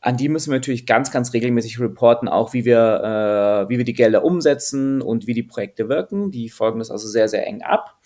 [0.06, 3.86] an die müssen wir natürlich ganz, ganz regelmäßig reporten, auch wie wir, äh, wie wir
[3.86, 6.30] die Gelder umsetzen und wie die Projekte wirken.
[6.30, 7.98] Die folgen das also sehr, sehr eng ab.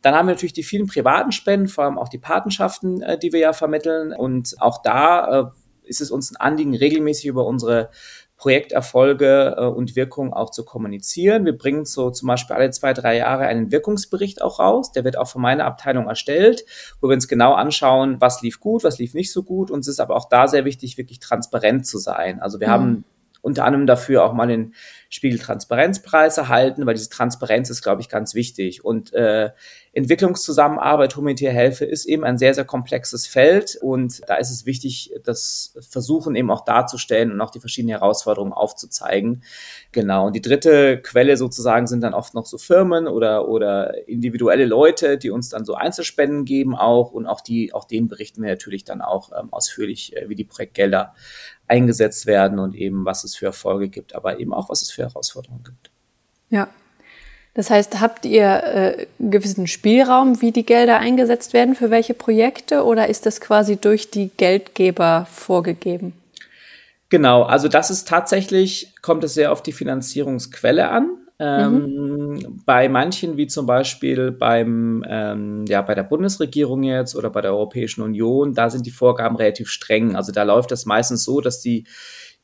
[0.00, 3.32] Dann haben wir natürlich die vielen privaten Spenden, vor allem auch die Patenschaften, äh, die
[3.32, 4.12] wir ja vermitteln.
[4.12, 5.44] Und auch da äh,
[5.82, 7.90] ist es uns ein Anliegen, regelmäßig über unsere
[8.38, 11.44] Projekterfolge äh, und Wirkung auch zu kommunizieren.
[11.44, 14.92] Wir bringen so zum Beispiel alle zwei, drei Jahre einen Wirkungsbericht auch raus.
[14.92, 16.64] Der wird auch von meiner Abteilung erstellt,
[17.00, 19.70] wo wir uns genau anschauen, was lief gut, was lief nicht so gut.
[19.70, 22.40] Uns ist aber auch da sehr wichtig, wirklich transparent zu sein.
[22.40, 22.72] Also wir mhm.
[22.72, 23.04] haben
[23.42, 24.74] unter anderem dafür auch mal den
[25.08, 28.84] Spiegel Transparenzpreis erhalten, weil diese Transparenz ist, glaube ich, ganz wichtig.
[28.84, 29.50] Und äh,
[29.98, 35.12] Entwicklungszusammenarbeit, humanitäre Hilfe ist eben ein sehr, sehr komplexes Feld und da ist es wichtig,
[35.24, 39.42] das Versuchen eben auch darzustellen und auch die verschiedenen Herausforderungen aufzuzeigen.
[39.90, 40.28] Genau.
[40.28, 45.18] Und die dritte Quelle sozusagen sind dann oft noch so Firmen oder, oder individuelle Leute,
[45.18, 48.84] die uns dann so Einzelspenden geben auch und auch die, auch denen berichten wir natürlich
[48.84, 51.12] dann auch ähm, ausführlich, äh, wie die Projektgelder
[51.66, 55.02] eingesetzt werden und eben was es für Erfolge gibt, aber eben auch was es für
[55.02, 55.90] Herausforderungen gibt.
[56.50, 56.68] Ja.
[57.58, 62.84] Das heißt, habt ihr äh, gewissen Spielraum, wie die Gelder eingesetzt werden, für welche Projekte,
[62.84, 66.12] oder ist das quasi durch die Geldgeber vorgegeben?
[67.08, 71.10] Genau, also das ist tatsächlich, kommt es sehr auf die Finanzierungsquelle an.
[71.40, 72.62] Ähm, mhm.
[72.64, 77.54] Bei manchen, wie zum Beispiel beim, ähm, ja, bei der Bundesregierung jetzt oder bei der
[77.54, 80.14] Europäischen Union, da sind die Vorgaben relativ streng.
[80.14, 81.86] Also da läuft das meistens so, dass die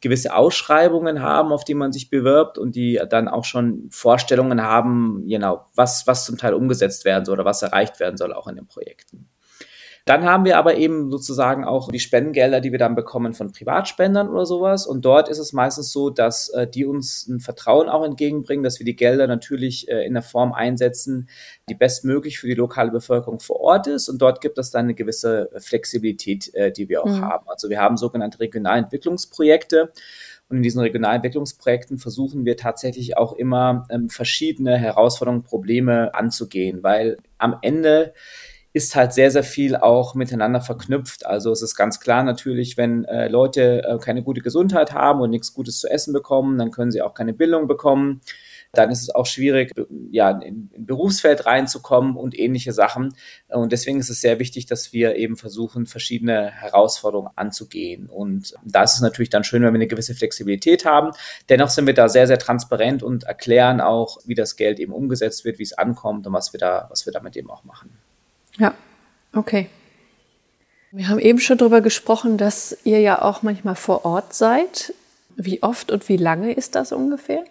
[0.04, 5.24] gewisse Ausschreibungen haben, auf die man sich bewirbt und die dann auch schon Vorstellungen haben,
[5.26, 8.56] genau, was, was zum Teil umgesetzt werden soll oder was erreicht werden soll auch in
[8.56, 9.28] den Projekten.
[10.06, 14.28] Dann haben wir aber eben sozusagen auch die Spendengelder, die wir dann bekommen von Privatspendern
[14.28, 14.86] oder sowas.
[14.86, 18.78] Und dort ist es meistens so, dass äh, die uns ein Vertrauen auch entgegenbringen, dass
[18.78, 21.30] wir die Gelder natürlich äh, in der Form einsetzen,
[21.70, 24.10] die bestmöglich für die lokale Bevölkerung vor Ort ist.
[24.10, 27.22] Und dort gibt es dann eine gewisse Flexibilität, äh, die wir auch mhm.
[27.22, 27.48] haben.
[27.48, 29.90] Also wir haben sogenannte Regionalentwicklungsprojekte.
[30.50, 37.16] Und in diesen Regionalentwicklungsprojekten versuchen wir tatsächlich auch immer ähm, verschiedene Herausforderungen, Probleme anzugehen, weil
[37.38, 38.12] am Ende
[38.74, 41.24] ist halt sehr, sehr viel auch miteinander verknüpft.
[41.24, 45.30] Also es ist ganz klar natürlich, wenn äh, Leute äh, keine gute Gesundheit haben und
[45.30, 48.20] nichts Gutes zu essen bekommen, dann können sie auch keine Bildung bekommen.
[48.72, 49.70] Dann ist es auch schwierig,
[50.10, 53.14] ja, in, in Berufsfeld reinzukommen und ähnliche Sachen.
[53.46, 58.08] Und deswegen ist es sehr wichtig, dass wir eben versuchen, verschiedene Herausforderungen anzugehen.
[58.08, 61.12] Und da ist es natürlich dann schön, wenn wir eine gewisse Flexibilität haben.
[61.48, 65.44] Dennoch sind wir da sehr, sehr transparent und erklären auch, wie das Geld eben umgesetzt
[65.44, 67.96] wird, wie es ankommt und was wir da, was wir damit eben auch machen.
[68.58, 68.74] Ja,
[69.34, 69.68] okay.
[70.92, 74.94] Wir haben eben schon darüber gesprochen, dass ihr ja auch manchmal vor Ort seid.
[75.36, 77.42] Wie oft und wie lange ist das ungefähr?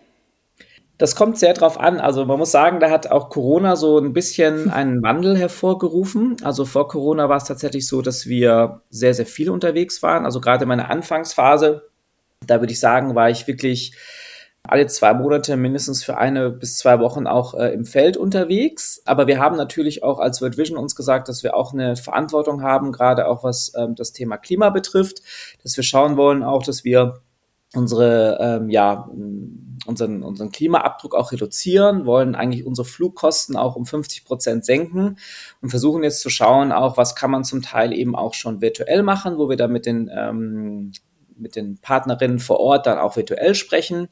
[0.97, 1.99] Das kommt sehr drauf an.
[1.99, 6.37] Also man muss sagen, da hat auch Corona so ein bisschen einen Wandel hervorgerufen.
[6.43, 10.23] Also vor Corona war es tatsächlich so, dass wir sehr, sehr viel unterwegs waren.
[10.23, 11.89] Also gerade in meiner Anfangsphase,
[12.47, 13.93] da würde ich sagen, war ich wirklich
[14.67, 19.01] alle zwei Monate mindestens für eine bis zwei Wochen auch äh, im Feld unterwegs.
[19.05, 22.61] Aber wir haben natürlich auch als World Vision uns gesagt, dass wir auch eine Verantwortung
[22.61, 25.21] haben, gerade auch was ähm, das Thema Klima betrifft,
[25.63, 27.21] dass wir schauen wollen auch, dass wir
[27.75, 29.09] unsere, ähm, ja,
[29.85, 35.17] unseren, unseren Klimaabdruck auch reduzieren, wollen eigentlich unsere Flugkosten auch um 50 Prozent senken
[35.61, 39.03] und versuchen jetzt zu schauen, auch was kann man zum Teil eben auch schon virtuell
[39.03, 40.91] machen, wo wir da mit den ähm,
[41.37, 44.07] mit den Partnerinnen vor Ort dann auch virtuell sprechen.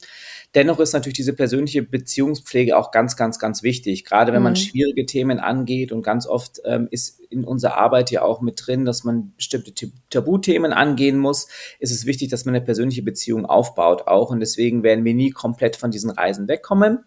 [0.54, 4.04] Dennoch ist natürlich diese persönliche Beziehungspflege auch ganz, ganz, ganz wichtig.
[4.04, 4.44] Gerade wenn mhm.
[4.44, 8.62] man schwierige Themen angeht und ganz oft ähm, ist in unserer Arbeit ja auch mit
[8.66, 9.72] drin, dass man bestimmte
[10.10, 14.30] Tabuthemen angehen muss, ist es wichtig, dass man eine persönliche Beziehung aufbaut auch.
[14.30, 17.04] Und deswegen werden wir nie komplett von diesen Reisen wegkommen.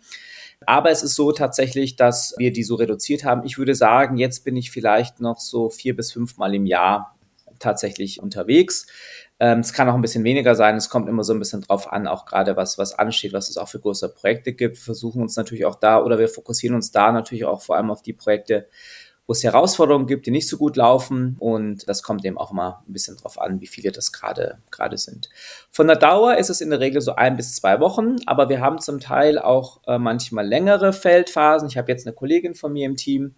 [0.66, 3.46] Aber es ist so tatsächlich, dass wir die so reduziert haben.
[3.46, 7.16] Ich würde sagen, jetzt bin ich vielleicht noch so vier bis fünfmal im Jahr
[7.60, 8.88] tatsächlich unterwegs.
[9.40, 10.76] Ähm, es kann auch ein bisschen weniger sein.
[10.76, 13.58] Es kommt immer so ein bisschen drauf an, auch gerade was, was ansteht, was es
[13.58, 14.78] auch für größere Projekte gibt.
[14.78, 17.92] Wir versuchen uns natürlich auch da oder wir fokussieren uns da natürlich auch vor allem
[17.92, 18.68] auf die Projekte,
[19.28, 21.36] wo es Herausforderungen gibt, die nicht so gut laufen.
[21.40, 24.98] Und das kommt eben auch immer ein bisschen drauf an, wie viele das gerade gerade
[24.98, 25.30] sind.
[25.70, 28.62] Von der Dauer ist es in der Regel so ein bis zwei Wochen, aber wir
[28.62, 31.68] haben zum Teil auch äh, manchmal längere Feldphasen.
[31.68, 33.36] Ich habe jetzt eine Kollegin von mir im Team,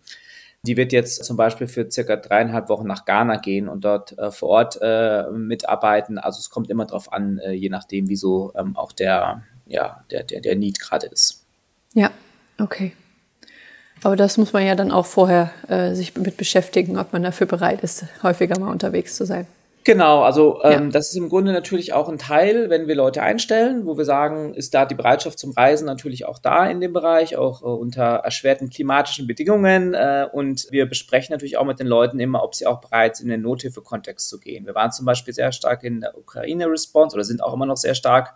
[0.64, 4.32] die wird jetzt zum Beispiel für circa dreieinhalb Wochen nach Ghana gehen und dort äh,
[4.32, 6.18] vor Ort äh, mitarbeiten.
[6.18, 10.24] Also es kommt immer darauf an, äh, je nachdem, wieso ähm, auch der, ja, der,
[10.24, 11.46] der, der Need gerade ist.
[11.94, 12.12] Ja,
[12.60, 12.94] okay.
[14.04, 17.48] Aber das muss man ja dann auch vorher äh, sich mit beschäftigen, ob man dafür
[17.48, 19.48] bereit ist, häufiger mal unterwegs zu sein.
[19.88, 20.90] Genau, also ähm, ja.
[20.90, 24.54] das ist im Grunde natürlich auch ein Teil, wenn wir Leute einstellen, wo wir sagen,
[24.54, 28.04] ist da die Bereitschaft zum Reisen natürlich auch da in dem Bereich, auch äh, unter
[28.04, 29.94] erschwerten klimatischen Bedingungen.
[29.94, 33.28] Äh, und wir besprechen natürlich auch mit den Leuten immer, ob sie auch bereit sind,
[33.28, 34.66] in den Nothilfe-Kontext zu gehen.
[34.66, 37.96] Wir waren zum Beispiel sehr stark in der Ukraine-Response oder sind auch immer noch sehr
[37.96, 38.36] stark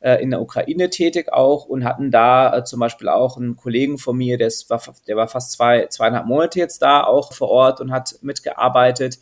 [0.00, 3.98] äh, in der Ukraine tätig auch und hatten da äh, zum Beispiel auch einen Kollegen
[3.98, 7.80] von mir, der war, der war fast zwei, zweieinhalb Monate jetzt da auch vor Ort
[7.80, 9.18] und hat mitgearbeitet.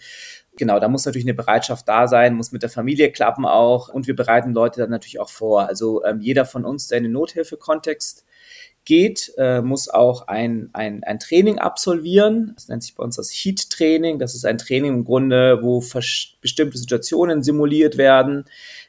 [0.59, 4.07] Genau, da muss natürlich eine Bereitschaft da sein, muss mit der Familie klappen auch und
[4.07, 5.69] wir bereiten Leute dann natürlich auch vor.
[5.69, 8.25] Also ähm, jeder von uns, der in den Nothilfekontext
[8.87, 12.53] geht, äh, muss auch ein, ein, ein Training absolvieren.
[12.55, 14.19] Das nennt sich bei uns das Heat-Training.
[14.19, 15.83] Das ist ein Training im Grunde, wo
[16.41, 18.45] bestimmte Situationen simuliert werden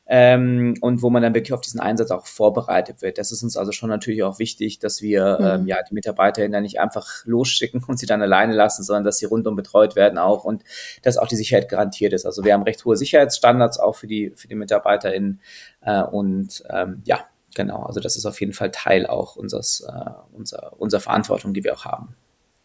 [0.09, 3.17] ähm, und wo man dann wirklich auf diesen Einsatz auch vorbereitet wird.
[3.17, 5.45] Das ist uns also schon natürlich auch wichtig, dass wir mhm.
[5.45, 9.17] ähm, ja die MitarbeiterInnen dann nicht einfach losschicken und sie dann alleine lassen, sondern dass
[9.17, 10.63] sie rundum betreut werden auch und
[11.01, 12.25] dass auch die Sicherheit garantiert ist.
[12.25, 15.41] Also wir haben recht hohe Sicherheitsstandards auch für die für die MitarbeiterInnen
[15.81, 17.19] äh, und ähm, ja
[17.53, 17.83] genau.
[17.83, 21.73] Also das ist auf jeden Fall Teil auch unseres äh, unserer unserer Verantwortung, die wir
[21.73, 22.15] auch haben.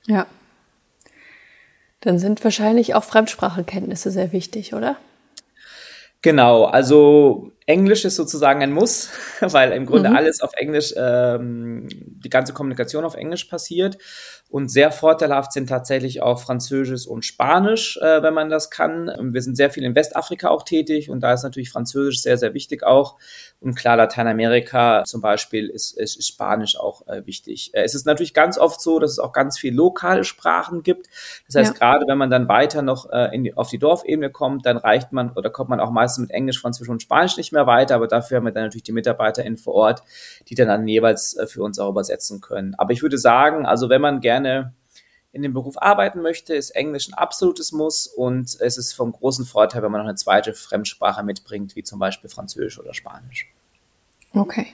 [0.07, 0.27] Ja.
[2.01, 4.97] Dann sind wahrscheinlich auch Fremdsprachenkenntnisse sehr wichtig, oder?
[6.23, 10.17] Genau, also Englisch ist sozusagen ein Muss, weil im Grunde mhm.
[10.17, 13.99] alles auf Englisch, ähm, die ganze Kommunikation auf Englisch passiert.
[14.53, 19.11] Und sehr vorteilhaft sind tatsächlich auch Französisch und Spanisch, äh, wenn man das kann.
[19.33, 22.53] Wir sind sehr viel in Westafrika auch tätig und da ist natürlich Französisch sehr, sehr
[22.53, 23.17] wichtig auch.
[23.61, 27.71] Und klar, Lateinamerika zum Beispiel ist, ist, Spanisch auch äh, wichtig.
[27.73, 31.07] Äh, es ist natürlich ganz oft so, dass es auch ganz viel lokale Sprachen gibt.
[31.47, 31.79] Das heißt, ja.
[31.79, 35.13] gerade wenn man dann weiter noch äh, in die, auf die Dorfebene kommt, dann reicht
[35.13, 37.95] man oder kommt man auch meistens mit Englisch, Französisch und Spanisch nicht mehr weiter.
[37.95, 40.03] Aber dafür haben wir dann natürlich die MitarbeiterInnen vor Ort,
[40.49, 42.75] die dann, dann jeweils äh, für uns auch übersetzen können.
[42.77, 44.75] Aber ich würde sagen, also wenn man gerne gerne
[45.35, 49.47] in dem Beruf arbeiten möchte, ist Englisch ein absolutes Muss und es ist vom großen
[49.47, 53.51] Vorteil, wenn man noch eine zweite Fremdsprache mitbringt, wie zum Beispiel Französisch oder Spanisch.
[54.35, 54.67] Okay.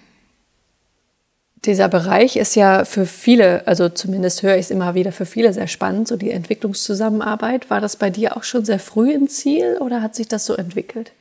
[1.65, 5.53] Dieser Bereich ist ja für viele, also zumindest höre ich es immer wieder, für viele
[5.53, 7.71] sehr spannend, so die Entwicklungszusammenarbeit.
[7.71, 10.55] War das bei dir auch schon sehr früh ein Ziel oder hat sich das so
[10.55, 11.13] entwickelt?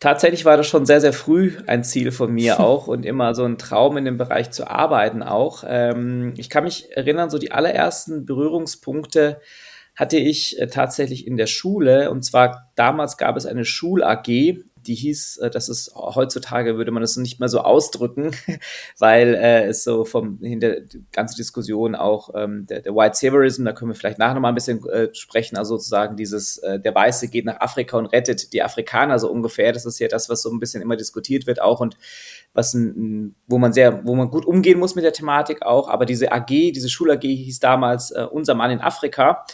[0.00, 3.44] Tatsächlich war das schon sehr, sehr früh ein Ziel von mir auch und immer so
[3.44, 5.62] ein Traum in dem Bereich zu arbeiten auch.
[5.66, 9.40] Ähm, ich kann mich erinnern, so die allerersten Berührungspunkte
[9.94, 14.94] hatte ich äh, tatsächlich in der Schule und zwar damals gab es eine Schul-AG die
[14.94, 18.30] hieß, äh, das ist heutzutage würde man das nicht mehr so ausdrücken,
[18.98, 23.64] weil äh, es so vom hinter die ganze Diskussion auch ähm, der, der White Saviorism,
[23.64, 26.78] da können wir vielleicht nachher noch mal ein bisschen äh, sprechen, also sozusagen dieses äh,
[26.78, 29.72] der Weiße geht nach Afrika und rettet die Afrikaner so ungefähr.
[29.72, 31.96] Das ist ja das, was so ein bisschen immer diskutiert wird auch und
[32.52, 35.88] was ein, wo man sehr, wo man gut umgehen muss mit der Thematik auch.
[35.88, 39.44] Aber diese AG, diese Schul AG hieß damals äh, unser Mann in Afrika.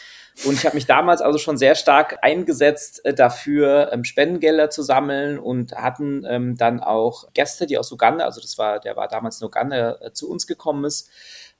[0.45, 4.83] Und ich habe mich damals also schon sehr stark eingesetzt äh, dafür, ähm, Spendengelder zu
[4.83, 9.09] sammeln und hatten ähm, dann auch Gäste, die aus Uganda, also das war, der war
[9.09, 11.09] damals in Uganda, äh, zu uns gekommen ist.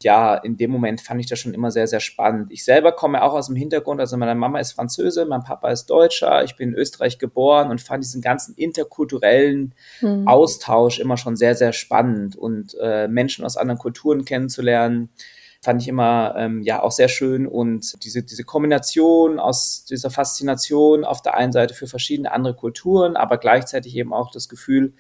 [0.03, 2.53] Ja, in dem Moment fand ich das schon immer sehr, sehr spannend.
[2.53, 5.87] Ich selber komme auch aus dem Hintergrund, also meine Mama ist Französe, mein Papa ist
[5.87, 10.29] Deutscher, ich bin in Österreich geboren und fand diesen ganzen interkulturellen mhm.
[10.29, 15.09] Austausch immer schon sehr, sehr spannend und äh, Menschen aus anderen Kulturen kennenzulernen
[15.67, 21.05] fand ich immer ähm, ja auch sehr schön und diese, diese Kombination aus dieser Faszination
[21.05, 24.95] auf der einen Seite für verschiedene andere Kulturen, aber gleichzeitig eben auch das Gefühl,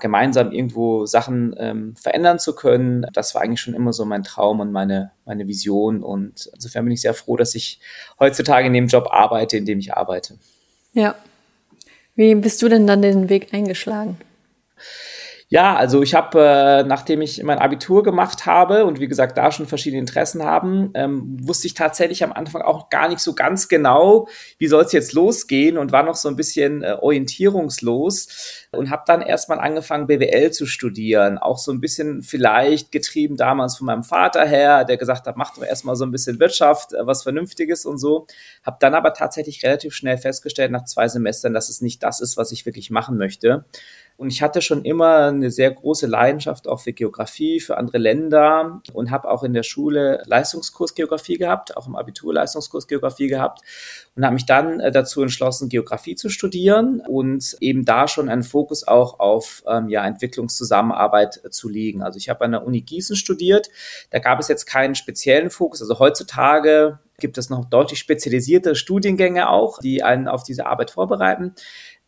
[0.00, 4.60] gemeinsam irgendwo Sachen ähm, verändern zu können, das war eigentlich schon immer so mein Traum
[4.60, 7.78] und meine, meine Vision und insofern bin ich sehr froh, dass ich
[8.18, 10.38] heutzutage in dem Job arbeite, in dem ich arbeite.
[10.94, 11.16] Ja.
[12.14, 14.16] Wie bist du denn dann den Weg eingeschlagen?
[15.50, 19.50] Ja, also ich habe, äh, nachdem ich mein Abitur gemacht habe und wie gesagt da
[19.50, 23.66] schon verschiedene Interessen haben, ähm, wusste ich tatsächlich am Anfang auch gar nicht so ganz
[23.68, 28.90] genau, wie soll es jetzt losgehen und war noch so ein bisschen äh, orientierungslos und
[28.90, 31.38] habe dann erstmal angefangen, BWL zu studieren.
[31.38, 35.54] Auch so ein bisschen vielleicht getrieben damals von meinem Vater her, der gesagt hat, mach
[35.54, 38.26] doch erstmal so ein bisschen Wirtschaft, äh, was Vernünftiges und so.
[38.64, 42.36] Habe dann aber tatsächlich relativ schnell festgestellt, nach zwei Semestern, dass es nicht das ist,
[42.36, 43.64] was ich wirklich machen möchte.
[44.18, 48.82] Und ich hatte schon immer eine sehr große Leidenschaft auch für Geografie, für andere Länder
[48.92, 53.60] und habe auch in der Schule Leistungskurs Geografie gehabt, auch im Abitur Leistungskurs Geografie gehabt
[54.16, 58.42] und habe mich dann äh, dazu entschlossen, Geografie zu studieren und eben da schon einen
[58.42, 62.02] Fokus auch auf ähm, ja, Entwicklungszusammenarbeit äh, zu legen.
[62.02, 63.70] Also ich habe an der Uni Gießen studiert,
[64.10, 65.80] da gab es jetzt keinen speziellen Fokus.
[65.80, 71.54] Also heutzutage gibt es noch deutlich spezialisierte Studiengänge auch, die einen auf diese Arbeit vorbereiten.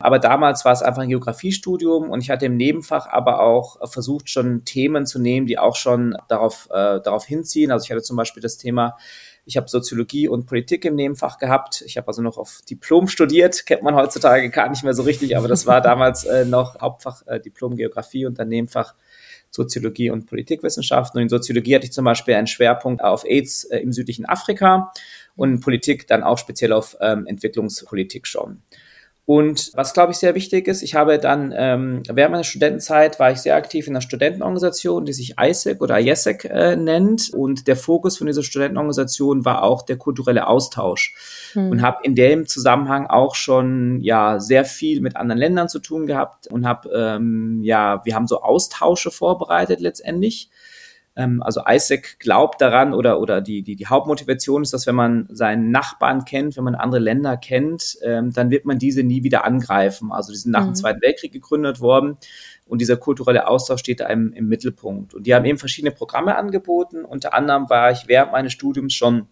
[0.01, 4.29] Aber damals war es einfach ein Geografiestudium und ich hatte im Nebenfach aber auch versucht,
[4.29, 7.71] schon Themen zu nehmen, die auch schon darauf, äh, darauf hinziehen.
[7.71, 8.97] Also ich hatte zum Beispiel das Thema,
[9.45, 11.83] ich habe Soziologie und Politik im Nebenfach gehabt.
[11.85, 15.35] Ich habe also noch auf Diplom studiert, kennt man heutzutage gar nicht mehr so richtig,
[15.35, 18.93] aber das war damals äh, noch Hauptfach äh, Diplom Geografie und dann Nebenfach
[19.49, 21.17] Soziologie und Politikwissenschaften.
[21.17, 24.91] Und in Soziologie hatte ich zum Beispiel einen Schwerpunkt auf AIDS äh, im südlichen Afrika
[25.35, 28.61] und in Politik dann auch speziell auf ähm, Entwicklungspolitik schon.
[29.31, 33.31] Und was, glaube ich, sehr wichtig ist, ich habe dann ähm, während meiner Studentenzeit war
[33.31, 37.29] ich sehr aktiv in einer Studentenorganisation, die sich ISEC oder IESEC äh, nennt.
[37.33, 41.15] Und der Fokus von dieser Studentenorganisation war auch der kulturelle Austausch.
[41.53, 41.69] Hm.
[41.69, 46.07] Und habe in dem Zusammenhang auch schon ja sehr viel mit anderen Ländern zu tun
[46.07, 50.49] gehabt und habe ähm, ja, wir haben so Austausche vorbereitet letztendlich
[51.15, 55.27] ähm, also Isaac glaubt daran oder, oder die, die, die Hauptmotivation ist, dass wenn man
[55.29, 59.43] seinen Nachbarn kennt, wenn man andere Länder kennt, ähm, dann wird man diese nie wieder
[59.43, 60.11] angreifen.
[60.11, 60.69] Also die sind nach mhm.
[60.69, 62.17] dem Zweiten Weltkrieg gegründet worden
[62.65, 65.13] und dieser kulturelle Austausch steht da im, im Mittelpunkt.
[65.13, 67.03] Und die haben eben verschiedene Programme angeboten.
[67.03, 69.27] Unter anderem war ich während meines Studiums schon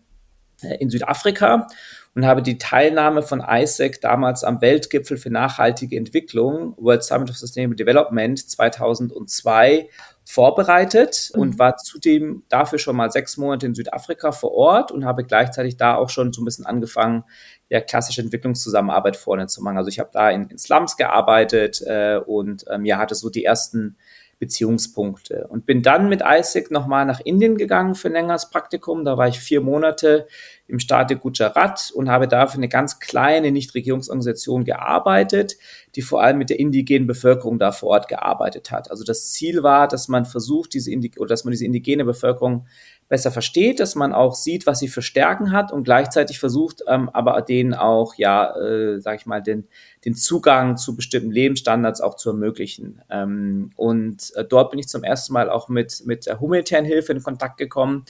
[0.61, 1.67] in Südafrika
[2.15, 7.37] und habe die Teilnahme von ISEC damals am Weltgipfel für nachhaltige Entwicklung, World Summit of
[7.37, 9.89] Sustainable Development 2002
[10.25, 11.41] vorbereitet mhm.
[11.41, 15.77] und war zudem dafür schon mal sechs Monate in Südafrika vor Ort und habe gleichzeitig
[15.77, 17.23] da auch schon so ein bisschen angefangen,
[17.69, 19.77] ja, klassische Entwicklungszusammenarbeit vorne zu machen.
[19.77, 23.45] Also ich habe da in, in Slums gearbeitet äh, und ähm, ja, hatte so die
[23.45, 23.97] ersten
[24.39, 25.47] Beziehungspunkte.
[25.49, 29.03] Und bin dann mit ISIC nochmal nach Indien gegangen für ein längeres Praktikum.
[29.03, 30.27] Da war ich vier Monate
[30.67, 35.57] im Staate Gujarat und habe dafür eine ganz kleine Nichtregierungsorganisation gearbeitet,
[35.95, 38.89] die vor allem mit der indigenen Bevölkerung da vor Ort gearbeitet hat.
[38.89, 42.65] Also das Ziel war, dass man versucht, diese Indig oder dass man diese indigene Bevölkerung
[43.09, 47.09] besser versteht, dass man auch sieht, was sie für Stärken hat und gleichzeitig versucht, ähm,
[47.09, 49.67] aber denen auch, ja, äh, sag ich mal, den,
[50.05, 53.01] den Zugang zu bestimmten Lebensstandards auch zu ermöglichen.
[53.09, 57.11] Ähm, und äh, dort bin ich zum ersten Mal auch mit, mit der humanitären Hilfe
[57.11, 58.05] in Kontakt gekommen,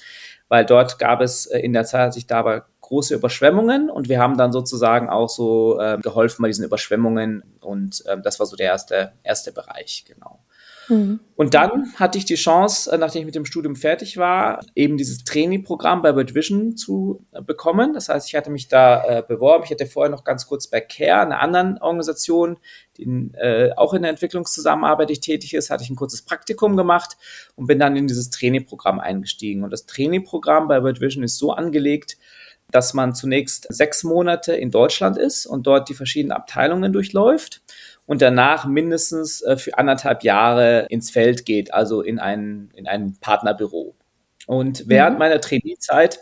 [0.49, 4.09] weil dort gab es äh, in der Zeit, als ich da war, große Überschwemmungen und
[4.09, 8.47] wir haben dann sozusagen auch so äh, geholfen bei diesen Überschwemmungen und äh, das war
[8.47, 10.39] so der erste, erste Bereich, genau.
[10.89, 11.19] Mhm.
[11.35, 14.97] Und dann hatte ich die Chance, äh, nachdem ich mit dem Studium fertig war, eben
[14.97, 17.93] dieses Trainee-Programm bei World Vision zu äh, bekommen.
[17.93, 19.63] Das heißt, ich hatte mich da äh, beworben.
[19.63, 22.57] Ich hatte vorher noch ganz kurz bei CARE, einer anderen Organisation,
[22.97, 23.03] die
[23.37, 27.17] äh, auch in der Entwicklungszusammenarbeit tätig ist, hatte ich ein kurzes Praktikum gemacht
[27.55, 29.63] und bin dann in dieses Trainee-Programm eingestiegen.
[29.63, 32.17] Und das Trainee-Programm bei World Vision ist so angelegt,
[32.71, 37.61] dass man zunächst sechs Monate in Deutschland ist und dort die verschiedenen Abteilungen durchläuft
[38.09, 43.15] und danach mindestens äh, für anderthalb Jahre ins Feld geht, also in ein, in ein
[43.21, 43.93] Partnerbüro.
[44.47, 45.19] Und während mhm.
[45.19, 46.21] meiner Trainee-Zeit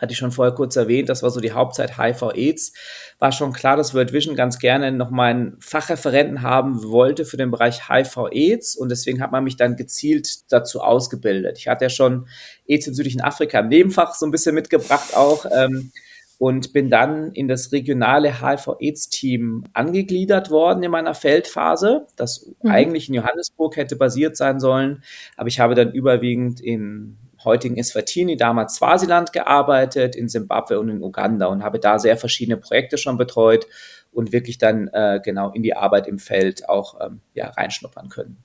[0.00, 2.72] hatte ich schon vorher kurz erwähnt, das war so die Hauptzeit HIV-AIDS,
[3.18, 7.36] war schon klar, dass World Vision ganz gerne noch mal einen Fachreferenten haben wollte für
[7.36, 11.58] den Bereich HIV-AIDS und deswegen hat man mich dann gezielt dazu ausgebildet.
[11.58, 12.28] Ich hatte ja schon
[12.66, 15.92] AIDS im südlichen Afrika im Nebenfach so ein bisschen mitgebracht auch ähm,
[16.38, 22.70] und bin dann in das regionale HIV-AIDS-Team angegliedert worden in meiner Feldphase, das mhm.
[22.70, 25.02] eigentlich in Johannesburg hätte basiert sein sollen,
[25.36, 31.02] aber ich habe dann überwiegend in heutigen Eswatini, damals Swasiland gearbeitet, in Simbabwe und in
[31.02, 33.66] Uganda und habe da sehr verschiedene Projekte schon betreut
[34.12, 38.38] und wirklich dann äh, genau in die Arbeit im Feld auch ähm, ja, reinschnuppern können.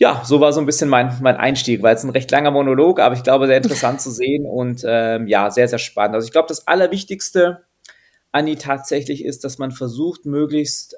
[0.00, 3.00] Ja, so war so ein bisschen mein, mein Einstieg, weil es ein recht langer Monolog,
[3.00, 6.14] aber ich glaube, sehr interessant zu sehen und ähm, ja, sehr, sehr spannend.
[6.14, 7.64] Also ich glaube, das Allerwichtigste,
[8.32, 10.96] Anni, tatsächlich ist, dass man versucht, möglichst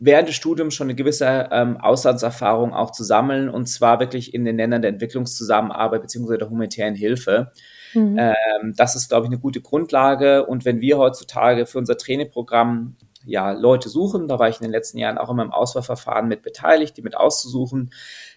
[0.00, 4.44] während des Studiums schon eine gewisse ähm, Auslandserfahrung auch zu sammeln und zwar wirklich in
[4.44, 7.52] den Ländern der Entwicklungszusammenarbeit beziehungsweise der humanitären Hilfe.
[7.94, 8.18] Mhm.
[8.18, 12.96] Ähm, das ist, glaube ich, eine gute Grundlage und wenn wir heutzutage für unser Trainingprogramm
[13.24, 16.42] ja, Leute suchen, da war ich in den letzten Jahren auch immer im Auswahlverfahren mit
[16.42, 17.90] beteiligt, die mit auszusuchen,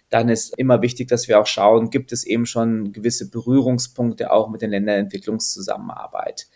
[0.09, 4.49] dann ist immer wichtig, dass wir auch schauen, gibt es eben schon gewisse Berührungspunkte auch
[4.49, 6.47] mit den Länderentwicklungszusammenarbeit.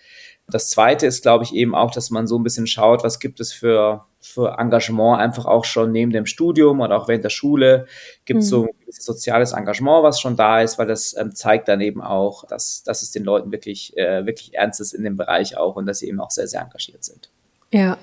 [0.48, 3.40] Das zweite ist, glaube ich, eben auch, dass man so ein bisschen schaut, was gibt
[3.40, 7.88] es für, für Engagement einfach auch schon neben dem Studium oder auch während der Schule.
[8.26, 8.50] Gibt es mhm.
[8.50, 12.46] so ein soziales Engagement, was schon da ist, weil das ähm, zeigt dann eben auch,
[12.46, 15.86] dass, dass es den Leuten wirklich, äh, wirklich ernst ist in dem Bereich auch und
[15.86, 17.30] dass sie eben auch sehr, sehr engagiert sind.
[17.72, 17.98] Ja.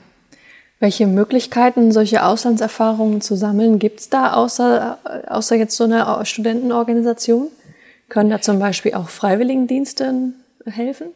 [0.80, 7.48] Welche Möglichkeiten, solche Auslandserfahrungen zu sammeln, gibt es da außer, außer jetzt so eine Studentenorganisation?
[8.08, 10.14] Können da zum Beispiel auch Freiwilligendienste
[10.64, 11.08] helfen?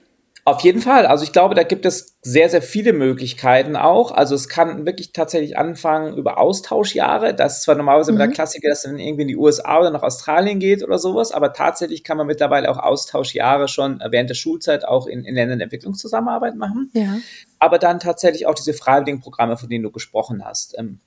[0.45, 1.07] Auf jeden Fall.
[1.07, 4.11] Also ich glaube, da gibt es sehr, sehr viele Möglichkeiten auch.
[4.11, 7.33] Also es kann wirklich tatsächlich anfangen über Austauschjahre.
[7.33, 8.19] Das ist zwar normalerweise mhm.
[8.19, 11.31] mit der Klassiker, dass dann irgendwie in die USA oder nach Australien geht oder sowas,
[11.31, 15.59] aber tatsächlich kann man mittlerweile auch Austauschjahre schon während der Schulzeit auch in, in Ländern
[15.59, 16.91] der Entwicklungszusammenarbeit machen.
[16.93, 17.19] Ja.
[17.61, 20.77] Aber dann tatsächlich auch diese freiwilligen Programme, von denen du gesprochen hast.
[20.77, 20.99] Ähm,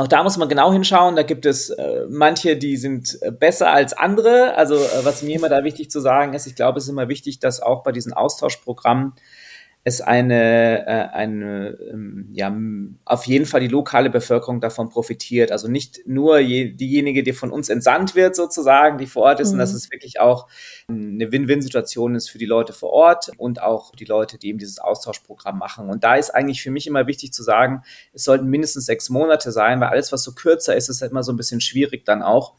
[0.00, 1.16] auch da muss man genau hinschauen.
[1.16, 4.54] Da gibt es äh, manche, die sind äh, besser als andere.
[4.56, 7.08] Also äh, was mir immer da wichtig zu sagen ist, ich glaube, es ist immer
[7.08, 9.12] wichtig, dass auch bei diesen Austauschprogrammen
[9.82, 12.54] es eine, äh, eine ähm, ja,
[13.06, 15.52] auf jeden Fall die lokale Bevölkerung davon profitiert.
[15.52, 19.48] Also nicht nur je, diejenige, die von uns entsandt wird, sozusagen, die vor Ort ist,
[19.48, 19.54] mhm.
[19.54, 20.48] und dass es wirklich auch
[20.86, 24.80] eine Win-Win-Situation ist für die Leute vor Ort und auch die Leute, die eben dieses
[24.80, 25.88] Austauschprogramm machen.
[25.88, 29.50] Und da ist eigentlich für mich immer wichtig zu sagen, es sollten mindestens sechs Monate
[29.50, 32.22] sein, weil alles, was so kürzer ist, ist halt immer so ein bisschen schwierig dann
[32.22, 32.54] auch.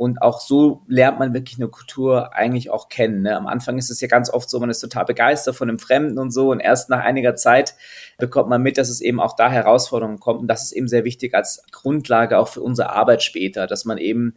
[0.00, 3.20] Und auch so lernt man wirklich eine Kultur eigentlich auch kennen.
[3.20, 3.36] Ne?
[3.36, 6.18] Am Anfang ist es ja ganz oft so, man ist total begeistert von einem Fremden
[6.18, 6.52] und so.
[6.52, 7.74] Und erst nach einiger Zeit
[8.16, 10.40] bekommt man mit, dass es eben auch da Herausforderungen kommt.
[10.40, 13.98] Und das ist eben sehr wichtig als Grundlage auch für unsere Arbeit später, dass man
[13.98, 14.36] eben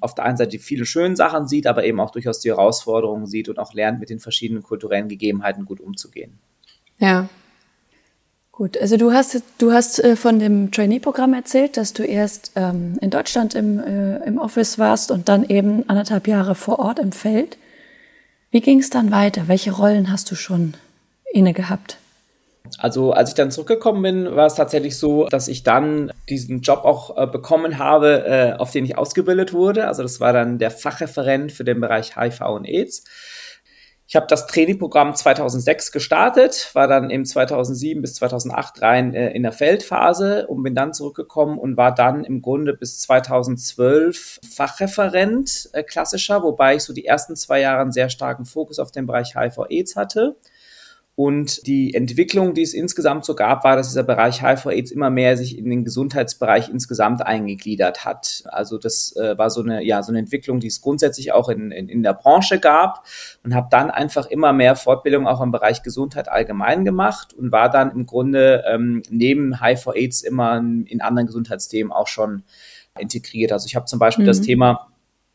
[0.00, 3.48] auf der einen Seite viele schöne Sachen sieht, aber eben auch durchaus die Herausforderungen sieht
[3.48, 6.38] und auch lernt, mit den verschiedenen kulturellen Gegebenheiten gut umzugehen.
[6.98, 7.28] Ja,
[8.60, 12.98] Gut, also du hast, du hast äh, von dem Trainee-Programm erzählt, dass du erst ähm,
[13.00, 17.10] in Deutschland im, äh, im Office warst und dann eben anderthalb Jahre vor Ort im
[17.10, 17.56] Feld.
[18.50, 19.44] Wie ging es dann weiter?
[19.48, 20.74] Welche Rollen hast du schon
[21.32, 21.96] inne gehabt?
[22.76, 26.84] Also als ich dann zurückgekommen bin, war es tatsächlich so, dass ich dann diesen Job
[26.84, 29.88] auch äh, bekommen habe, äh, auf den ich ausgebildet wurde.
[29.88, 33.04] Also das war dann der Fachreferent für den Bereich HIV und AIDS.
[34.10, 39.44] Ich habe das Trainingprogramm 2006 gestartet, war dann im 2007 bis 2008 rein äh, in
[39.44, 45.84] der Feldphase und bin dann zurückgekommen und war dann im Grunde bis 2012 Fachreferent äh,
[45.84, 49.36] klassischer, wobei ich so die ersten zwei Jahre einen sehr starken Fokus auf den Bereich
[49.36, 50.34] HIV-AIDS hatte.
[51.22, 55.36] Und die Entwicklung, die es insgesamt so gab, war, dass dieser Bereich HIV-AIDS immer mehr
[55.36, 58.44] sich in den Gesundheitsbereich insgesamt eingegliedert hat.
[58.46, 61.72] Also das äh, war so eine, ja, so eine Entwicklung, die es grundsätzlich auch in,
[61.72, 63.04] in, in der Branche gab
[63.44, 67.68] und habe dann einfach immer mehr Fortbildung auch im Bereich Gesundheit allgemein gemacht und war
[67.68, 72.44] dann im Grunde ähm, neben HIV-AIDS immer in anderen Gesundheitsthemen auch schon
[72.98, 73.52] integriert.
[73.52, 74.28] Also ich habe zum Beispiel mhm.
[74.28, 74.88] das Thema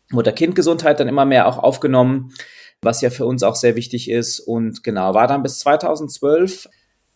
[0.10, 2.34] Mutter-Kind-Gesundheit dann immer mehr auch aufgenommen
[2.86, 4.40] was ja für uns auch sehr wichtig ist.
[4.40, 6.70] Und genau, war dann bis 2012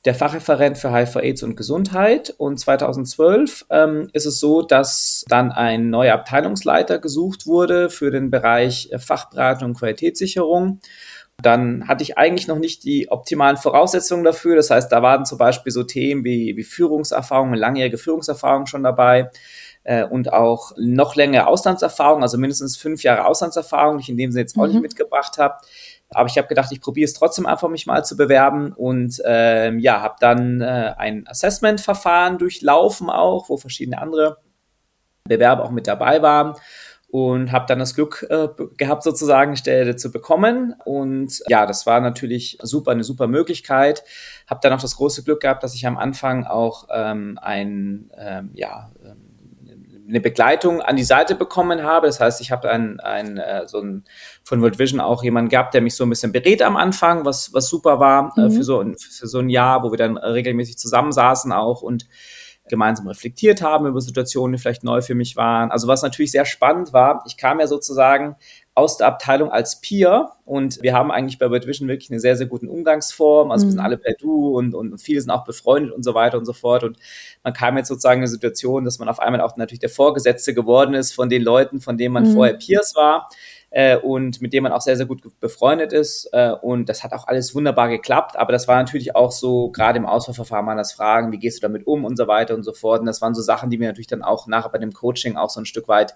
[0.06, 2.34] der Fachreferent für HIV, AIDS und Gesundheit.
[2.38, 8.32] Und 2012 ähm, ist es so, dass dann ein neuer Abteilungsleiter gesucht wurde für den
[8.32, 10.80] Bereich äh, Fachberatung und Qualitätssicherung.
[11.42, 14.56] Dann hatte ich eigentlich noch nicht die optimalen Voraussetzungen dafür.
[14.56, 19.30] Das heißt, da waren zum Beispiel so Themen wie, wie Führungserfahrung, langjährige Führungserfahrung schon dabei
[19.90, 24.32] äh, und auch noch längere Auslandserfahrung, also mindestens fünf Jahre Auslandserfahrung, die ich in dem
[24.32, 24.74] Sinne jetzt auch mhm.
[24.74, 25.56] nicht mitgebracht habe.
[26.12, 29.80] Aber ich habe gedacht, ich probiere es trotzdem einfach, mich mal zu bewerben und ähm,
[29.80, 34.38] ja, habe dann äh, ein Assessment-Verfahren durchlaufen auch, wo verschiedene andere
[35.24, 36.56] Bewerber auch mit dabei waren
[37.12, 40.76] und habe dann das Glück äh, gehabt, sozusagen Stelle zu bekommen.
[40.86, 44.04] Und ja, das war natürlich super, eine super Möglichkeit.
[44.48, 48.52] Habe dann auch das große Glück gehabt, dass ich am Anfang auch ähm, ein ähm,
[48.54, 48.92] ja,
[50.10, 52.08] eine Begleitung an die Seite bekommen habe.
[52.08, 54.04] Das heißt, ich habe ein, ein, äh, so ein,
[54.44, 57.54] von World Vision auch jemanden gehabt, der mich so ein bisschen berät am Anfang, was,
[57.54, 58.52] was super war äh, mhm.
[58.52, 62.08] für, so, für so ein Jahr, wo wir dann regelmäßig zusammensaßen auch und
[62.68, 65.72] gemeinsam reflektiert haben über Situationen, die vielleicht neu für mich waren.
[65.72, 68.36] Also was natürlich sehr spannend war, ich kam ja sozusagen
[68.80, 72.36] aus der Abteilung als Peer und wir haben eigentlich bei World Vision wirklich eine sehr,
[72.36, 73.52] sehr guten Umgangsform.
[73.52, 73.68] Also mhm.
[73.68, 73.86] wir sind mhm.
[73.86, 76.84] alle per Du und, und viele sind auch befreundet und so weiter und so fort.
[76.84, 76.98] Und
[77.44, 80.56] man kam jetzt sozusagen in eine Situation, dass man auf einmal auch natürlich der Vorgesetzte
[80.56, 82.34] geworden ist von den Leuten, von denen man mhm.
[82.34, 83.30] vorher Peers war.
[83.72, 86.28] Äh, und mit dem man auch sehr, sehr gut befreundet ist.
[86.34, 88.36] Äh, und das hat auch alles wunderbar geklappt.
[88.36, 91.62] Aber das war natürlich auch so, gerade im Auswahlverfahren waren das Fragen, wie gehst du
[91.62, 93.02] damit um und so weiter und so fort.
[93.02, 95.52] Und das waren so Sachen, die wir natürlich dann auch nachher bei dem Coaching auch
[95.52, 96.16] so ein Stück weit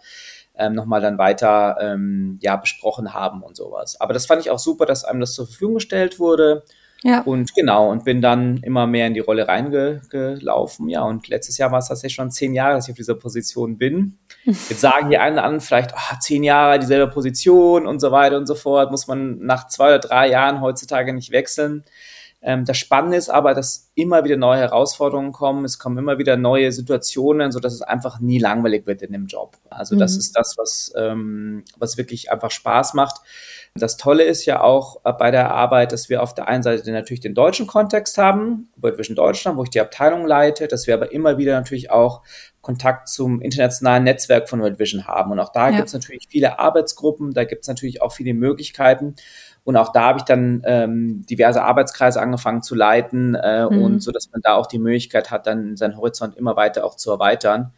[0.56, 4.00] ähm, nochmal dann weiter ähm, ja, besprochen haben und sowas.
[4.00, 6.64] Aber das fand ich auch super, dass einem das zur Verfügung gestellt wurde.
[7.04, 7.20] Ja.
[7.22, 10.88] Und genau, und bin dann immer mehr in die Rolle reingelaufen.
[10.88, 13.78] Ja, und letztes Jahr war es tatsächlich schon zehn Jahre, dass ich auf dieser Position
[13.78, 14.18] bin.
[14.46, 18.48] Jetzt sagen die einen an vielleicht, oh, zehn Jahre dieselbe Position und so weiter und
[18.48, 21.84] so fort, muss man nach zwei oder drei Jahren heutzutage nicht wechseln.
[22.46, 25.64] Ähm, das Spannende ist aber, dass immer wieder neue Herausforderungen kommen.
[25.64, 29.28] Es kommen immer wieder neue Situationen, so dass es einfach nie langweilig wird in dem
[29.28, 29.58] Job.
[29.70, 30.00] Also mhm.
[30.00, 33.22] das ist das, was, ähm, was wirklich einfach Spaß macht.
[33.76, 36.92] Das Tolle ist ja auch äh, bei der Arbeit, dass wir auf der einen Seite
[36.92, 40.94] natürlich den deutschen Kontext haben, World Vision Deutschland, wo ich die Abteilung leite, dass wir
[40.94, 42.22] aber immer wieder natürlich auch
[42.62, 45.32] Kontakt zum internationalen Netzwerk von World Vision haben.
[45.32, 45.78] Und auch da ja.
[45.78, 49.16] gibt es natürlich viele Arbeitsgruppen, da gibt es natürlich auch viele Möglichkeiten.
[49.64, 53.82] Und auch da habe ich dann ähm, diverse Arbeitskreise angefangen zu leiten äh, mhm.
[53.82, 56.96] und so, dass man da auch die Möglichkeit hat, dann seinen Horizont immer weiter auch
[56.96, 57.74] zu erweitern.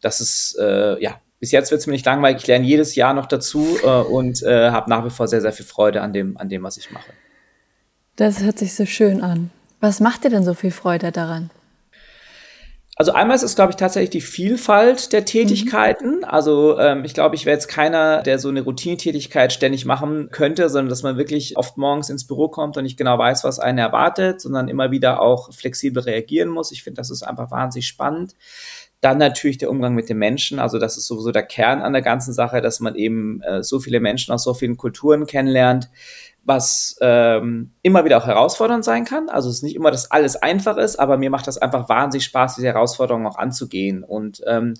[0.00, 2.40] Das ist äh, ja bis jetzt wird es mir nicht langweilig.
[2.40, 5.52] Ich lerne jedes Jahr noch dazu äh, und äh, habe nach wie vor sehr, sehr
[5.52, 7.12] viel Freude an dem, an dem, was ich mache.
[8.16, 9.50] Das hört sich so schön an.
[9.78, 11.50] Was macht dir denn so viel Freude daran?
[12.96, 16.18] Also einmal ist es, glaube ich, tatsächlich die Vielfalt der Tätigkeiten.
[16.18, 16.24] Mhm.
[16.24, 20.68] Also ähm, ich glaube, ich wäre jetzt keiner, der so eine Routinetätigkeit ständig machen könnte,
[20.68, 23.78] sondern dass man wirklich oft morgens ins Büro kommt und nicht genau weiß, was einen
[23.78, 26.70] erwartet, sondern immer wieder auch flexibel reagieren muss.
[26.70, 28.36] Ich finde, das ist einfach wahnsinnig spannend.
[29.00, 30.60] Dann natürlich der Umgang mit den Menschen.
[30.60, 33.80] Also das ist sowieso der Kern an der ganzen Sache, dass man eben äh, so
[33.80, 35.90] viele Menschen aus so vielen Kulturen kennenlernt,
[36.44, 39.28] was ähm, immer wieder auch herausfordernd sein kann.
[39.28, 42.24] Also es ist nicht immer, dass alles einfach ist, aber mir macht das einfach wahnsinnig
[42.24, 44.04] Spaß, diese Herausforderungen auch anzugehen.
[44.04, 44.74] Und ähm,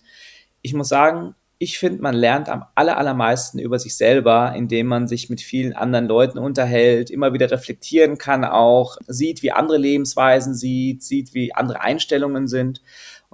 [0.62, 5.08] ich muss sagen, ich finde, man lernt am aller, allermeisten über sich selber, indem man
[5.08, 10.54] sich mit vielen anderen Leuten unterhält, immer wieder reflektieren kann auch, sieht, wie andere Lebensweisen
[10.54, 12.82] sieht, sieht, wie andere Einstellungen sind.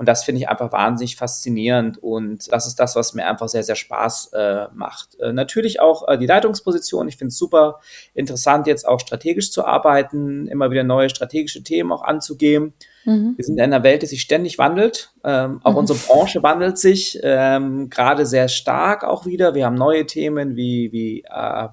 [0.00, 1.98] Und das finde ich einfach wahnsinnig faszinierend.
[1.98, 5.20] Und das ist das, was mir einfach sehr, sehr Spaß äh, macht.
[5.20, 7.06] Äh, natürlich auch äh, die Leitungsposition.
[7.06, 7.80] Ich finde es super
[8.14, 12.72] interessant, jetzt auch strategisch zu arbeiten, immer wieder neue strategische Themen auch anzugehen.
[13.04, 13.34] Mhm.
[13.36, 15.12] Wir sind in einer Welt, die sich ständig wandelt.
[15.22, 15.76] Ähm, auch mhm.
[15.76, 19.54] unsere Branche wandelt sich ähm, gerade sehr stark auch wieder.
[19.54, 21.68] Wir haben neue Themen wie, wie äh,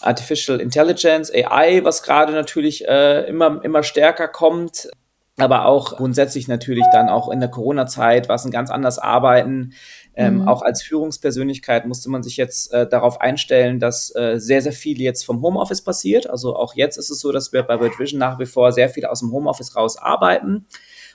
[0.00, 4.88] Artificial Intelligence, AI, was gerade natürlich äh, immer, immer stärker kommt
[5.36, 9.72] aber auch grundsätzlich natürlich dann auch in der Corona-Zeit war es ein ganz anders arbeiten.
[10.14, 10.48] Ähm, mhm.
[10.48, 15.00] Auch als Führungspersönlichkeit musste man sich jetzt äh, darauf einstellen, dass äh, sehr, sehr viel
[15.00, 16.30] jetzt vom Homeoffice passiert.
[16.30, 18.88] Also auch jetzt ist es so, dass wir bei World Vision nach wie vor sehr
[18.88, 20.66] viel aus dem Homeoffice raus arbeiten.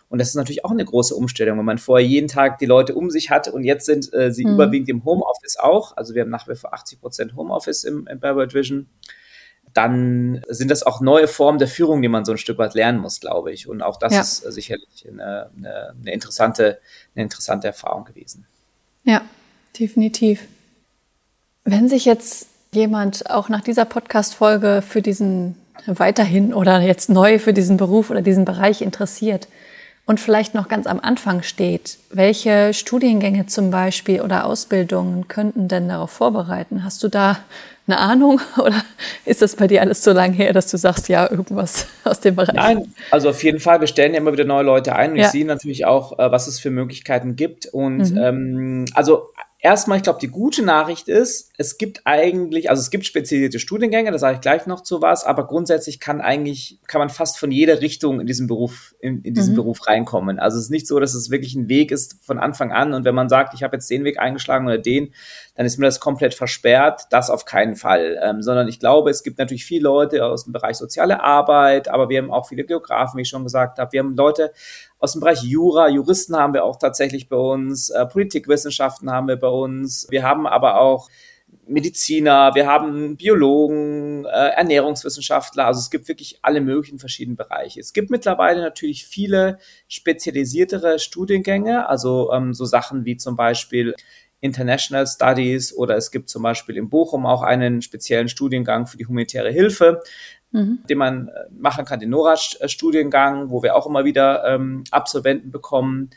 [0.10, 2.96] Und das ist natürlich auch eine große Umstellung, wenn man vorher jeden Tag die Leute
[2.96, 4.56] um sich hatte und jetzt sind äh, sie mhm.
[4.56, 5.96] überwiegend im Homeoffice auch.
[5.96, 8.88] Also wir haben nach wie vor 80 Prozent Homeoffice im, im bei World Vision
[9.80, 13.00] dann sind das auch neue Formen der Führung, die man so ein Stück weit lernen
[13.00, 13.70] muss, glaube ich.
[13.70, 14.20] Und auch das ja.
[14.20, 16.80] ist sicherlich eine, eine, eine, interessante,
[17.16, 18.46] eine interessante Erfahrung gewesen.
[19.06, 19.22] Ja,
[19.80, 20.42] definitiv.
[21.64, 25.56] Wenn sich jetzt jemand auch nach dieser Podcast-Folge für diesen
[25.86, 29.48] weiterhin oder jetzt neu für diesen Beruf oder diesen Bereich interessiert
[30.10, 35.88] und vielleicht noch ganz am Anfang steht, welche Studiengänge zum Beispiel oder Ausbildungen könnten denn
[35.88, 36.84] darauf vorbereiten?
[36.84, 37.38] Hast du da
[37.86, 38.82] eine Ahnung oder
[39.26, 42.36] ist das bei dir alles so lange her, dass du sagst, ja, irgendwas aus dem
[42.36, 42.56] Bereich?
[42.56, 45.26] Nein, also auf jeden Fall, wir stellen ja immer wieder neue Leute ein und ja.
[45.26, 47.68] ich sehe natürlich auch, äh, was es für Möglichkeiten gibt.
[47.68, 48.18] Und mhm.
[48.18, 49.30] ähm, also
[49.60, 54.12] erstmal, ich glaube, die gute Nachricht ist, es gibt eigentlich, also es gibt spezialisierte Studiengänge,
[54.12, 57.52] da sage ich gleich noch zu was, aber grundsätzlich kann eigentlich, kann man fast von
[57.52, 59.58] jeder Richtung in diesem Beruf, in, in diesen mhm.
[59.58, 60.40] Beruf reinkommen.
[60.40, 63.04] Also es ist nicht so, dass es wirklich ein Weg ist von Anfang an und
[63.04, 65.14] wenn man sagt, ich habe jetzt den Weg eingeschlagen oder den,
[65.56, 67.08] dann ist mir das komplett versperrt.
[67.10, 68.18] Das auf keinen Fall.
[68.24, 72.08] Ähm, sondern ich glaube, es gibt natürlich viele Leute aus dem Bereich soziale Arbeit, aber
[72.08, 73.92] wir haben auch viele Geografen, wie ich schon gesagt habe.
[73.92, 74.54] Wir haben Leute
[75.00, 79.38] aus dem Bereich Jura, Juristen haben wir auch tatsächlich bei uns, äh, Politikwissenschaften haben wir
[79.38, 80.08] bei uns.
[80.10, 81.10] Wir haben aber auch
[81.68, 87.80] Mediziner, wir haben Biologen, äh, Ernährungswissenschaftler, also es gibt wirklich alle möglichen verschiedenen Bereiche.
[87.80, 93.96] Es gibt mittlerweile natürlich viele spezialisiertere Studiengänge, also ähm, so Sachen wie zum Beispiel
[94.42, 99.06] International Studies oder es gibt zum Beispiel in Bochum auch einen speziellen Studiengang für die
[99.06, 100.02] humanitäre Hilfe
[100.52, 100.80] mhm.
[100.90, 106.10] den man äh, machen kann, den NORAD-Studiengang, wo wir auch immer wieder ähm, Absolventen bekommen.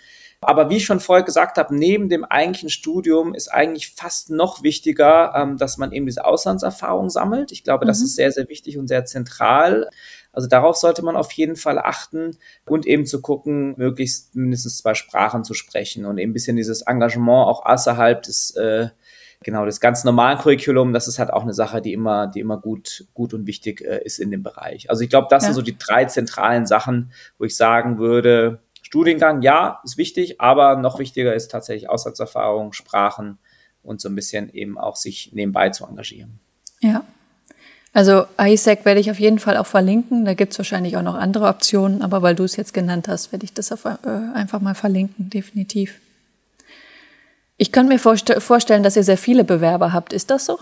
[0.44, 4.64] Aber wie ich schon vorher gesagt habe, neben dem eigentlichen Studium ist eigentlich fast noch
[4.64, 7.52] wichtiger, ähm, dass man eben diese Auslandserfahrung sammelt.
[7.52, 7.88] Ich glaube, mhm.
[7.88, 9.88] das ist sehr, sehr wichtig und sehr zentral.
[10.32, 14.94] Also darauf sollte man auf jeden Fall achten und eben zu gucken, möglichst mindestens zwei
[14.94, 18.88] Sprachen zu sprechen und eben ein bisschen dieses Engagement auch außerhalb des äh,
[19.42, 22.58] genau, das ganz normale Curriculum, das ist halt auch eine Sache, die immer, die immer
[22.58, 24.90] gut, gut und wichtig äh, ist in dem Bereich.
[24.90, 25.48] Also ich glaube, das ja.
[25.48, 30.76] sind so die drei zentralen Sachen, wo ich sagen würde, Studiengang, ja, ist wichtig, aber
[30.76, 33.38] noch wichtiger ist tatsächlich Auslandserfahrung, Sprachen
[33.82, 36.40] und so ein bisschen eben auch sich nebenbei zu engagieren.
[36.80, 37.04] Ja.
[37.94, 40.24] Also ISAC werde ich auf jeden Fall auch verlinken.
[40.24, 43.32] Da gibt es wahrscheinlich auch noch andere Optionen, aber weil du es jetzt genannt hast,
[43.32, 43.98] werde ich das auf, äh,
[44.34, 46.00] einfach mal verlinken, definitiv.
[47.62, 50.12] Ich könnte mir vorst vorstellen, dass ihr sehr viele Bewerber habt.
[50.12, 50.58] Ist das so?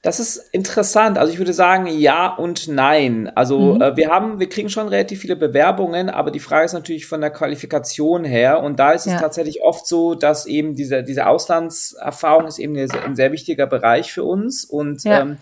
[0.00, 1.18] Das ist interessant.
[1.18, 3.30] Also ich würde sagen, ja und nein.
[3.34, 3.82] Also mhm.
[3.82, 7.20] äh, wir haben, wir kriegen schon relativ viele Bewerbungen, aber die Frage ist natürlich von
[7.20, 8.62] der Qualifikation her.
[8.62, 9.20] Und da ist es ja.
[9.20, 14.24] tatsächlich oft so, dass eben diese, diese Auslandserfahrung ist eben ein sehr wichtiger Bereich für
[14.24, 14.64] uns.
[14.64, 15.20] Und ja.
[15.20, 15.36] ähm,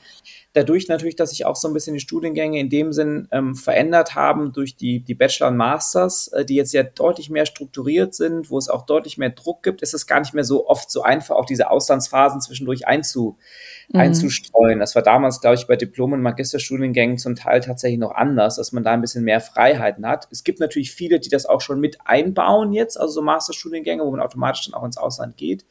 [0.54, 4.14] dadurch natürlich, dass sich auch so ein bisschen die Studiengänge in dem Sinn ähm, verändert
[4.14, 8.50] haben durch die, die Bachelor und Masters, äh, die jetzt ja deutlich mehr strukturiert sind,
[8.50, 11.02] wo es auch deutlich mehr Druck gibt, ist es gar nicht mehr so oft so
[11.02, 13.36] einfach, auch diese Auslandsphasen zwischendurch einzu,
[13.88, 14.00] mhm.
[14.00, 14.78] einzustreuen.
[14.78, 18.72] Das war damals, glaube ich, bei Diplom- und Magisterstudiengängen zum Teil tatsächlich noch anders, dass
[18.72, 20.28] man da ein bisschen mehr Freiheiten hat.
[20.30, 24.10] Es gibt natürlich viele, die das auch schon mit einbauen jetzt, also so Masterstudiengänge, wo
[24.12, 25.66] man automatisch dann auch ins Ausland geht.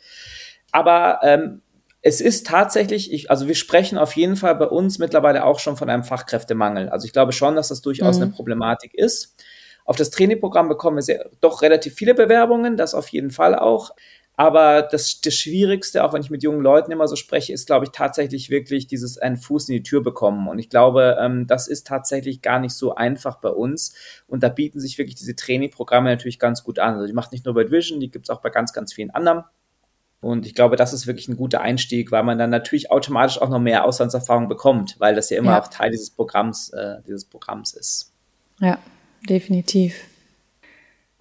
[0.73, 1.61] Aber ähm,
[2.05, 5.77] es ist tatsächlich, ich, also wir sprechen auf jeden Fall bei uns mittlerweile auch schon
[5.77, 6.89] von einem Fachkräftemangel.
[6.89, 8.23] Also ich glaube schon, dass das durchaus mhm.
[8.23, 9.37] eine Problematik ist.
[9.85, 13.91] Auf das Trainingprogramm bekommen wir sehr, doch relativ viele Bewerbungen, das auf jeden Fall auch.
[14.35, 17.85] Aber das, das Schwierigste, auch wenn ich mit jungen Leuten immer so spreche, ist, glaube
[17.85, 20.49] ich, tatsächlich wirklich dieses einen Fuß in die Tür bekommen.
[20.49, 23.95] Und ich glaube, ähm, das ist tatsächlich gar nicht so einfach bei uns.
[24.27, 26.95] Und da bieten sich wirklich diese Trainingprogramme natürlich ganz gut an.
[26.95, 29.11] Also die macht nicht nur bei Vision, die gibt es auch bei ganz, ganz vielen
[29.11, 29.45] anderen.
[30.23, 33.49] Und ich glaube, das ist wirklich ein guter Einstieg, weil man dann natürlich automatisch auch
[33.49, 35.61] noch mehr Auslandserfahrung bekommt, weil das ja immer ja.
[35.61, 38.13] auch Teil dieses Programms, äh, dieses Programms ist.
[38.59, 38.77] Ja,
[39.29, 39.95] definitiv.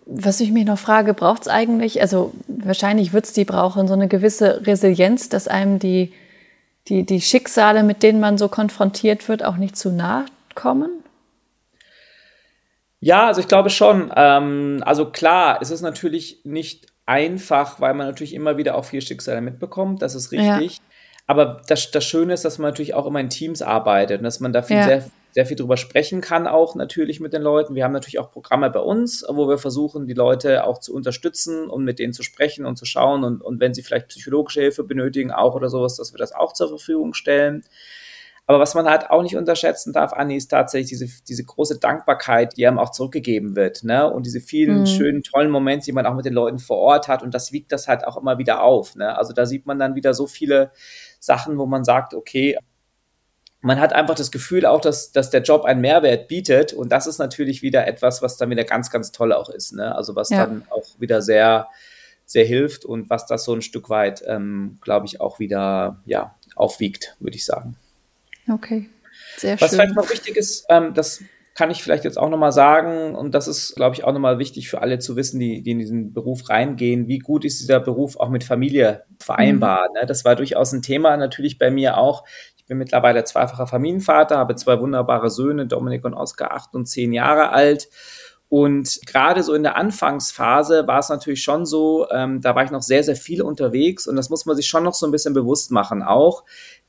[0.07, 3.95] Was ich mich noch frage, braucht es eigentlich, also wahrscheinlich wird es die brauchen, so
[3.95, 6.13] eine gewisse Resilienz, dass einem die,
[6.89, 10.91] die, die Schicksale, mit denen man so konfrontiert wird, auch nicht zu nahe kommen?
[13.01, 14.13] Ja, also ich glaube schon.
[14.15, 19.03] Ähm, also klar, es ist natürlich nicht einfach, weil man natürlich immer wieder auch viel
[19.03, 20.77] Schicksale mitbekommt, das ist richtig.
[20.77, 20.83] Ja.
[21.27, 24.41] Aber das, das Schöne ist, dass man natürlich auch immer in Teams arbeitet und dass
[24.41, 24.85] man da viel, ja.
[24.85, 27.75] sehr, sehr viel drüber sprechen kann, auch natürlich mit den Leuten.
[27.75, 31.69] Wir haben natürlich auch Programme bei uns, wo wir versuchen, die Leute auch zu unterstützen
[31.69, 34.83] und mit denen zu sprechen und zu schauen und, und wenn sie vielleicht psychologische Hilfe
[34.83, 37.63] benötigen, auch oder sowas, dass wir das auch zur Verfügung stellen.
[38.47, 42.57] Aber was man halt auch nicht unterschätzen darf, Anni, ist tatsächlich diese, diese große Dankbarkeit,
[42.57, 43.85] die einem auch zurückgegeben wird.
[43.85, 44.11] Ne?
[44.11, 44.87] Und diese vielen mhm.
[44.87, 47.23] schönen, tollen Momente, die man auch mit den Leuten vor Ort hat.
[47.23, 48.97] Und das wiegt das halt auch immer wieder auf.
[48.97, 49.17] Ne?
[49.17, 50.73] Also da sieht man dann wieder so viele
[51.21, 52.59] Sachen, wo man sagt, okay,
[53.61, 56.73] man hat einfach das Gefühl auch, dass, dass der Job einen Mehrwert bietet.
[56.73, 59.73] Und das ist natürlich wieder etwas, was dann wieder ganz, ganz toll auch ist.
[59.73, 59.95] Ne?
[59.95, 60.45] Also was ja.
[60.45, 61.69] dann auch wieder sehr,
[62.27, 66.35] sehr hilft und was das so ein Stück weit, ähm, glaube ich, auch wieder ja,
[66.57, 67.77] aufwiegt, würde ich sagen.
[68.49, 68.89] Okay,
[69.37, 69.79] sehr Was schön.
[69.79, 71.23] Was vielleicht noch wichtig ist, ähm, das
[71.55, 74.71] kann ich vielleicht jetzt auch nochmal sagen, und das ist, glaube ich, auch nochmal wichtig
[74.71, 78.17] für alle zu wissen, die, die in diesen Beruf reingehen, wie gut ist dieser Beruf
[78.17, 79.89] auch mit Familie vereinbar.
[79.89, 80.01] Mhm.
[80.01, 80.07] Ne?
[80.07, 82.25] Das war durchaus ein Thema natürlich bei mir auch.
[82.57, 87.13] Ich bin mittlerweile zweifacher Familienvater, habe zwei wunderbare Söhne, Dominik und Oskar, acht und zehn
[87.13, 87.89] Jahre alt.
[88.49, 92.71] Und gerade so in der Anfangsphase war es natürlich schon so, ähm, da war ich
[92.71, 95.33] noch sehr, sehr viel unterwegs und das muss man sich schon noch so ein bisschen
[95.33, 96.45] bewusst machen auch.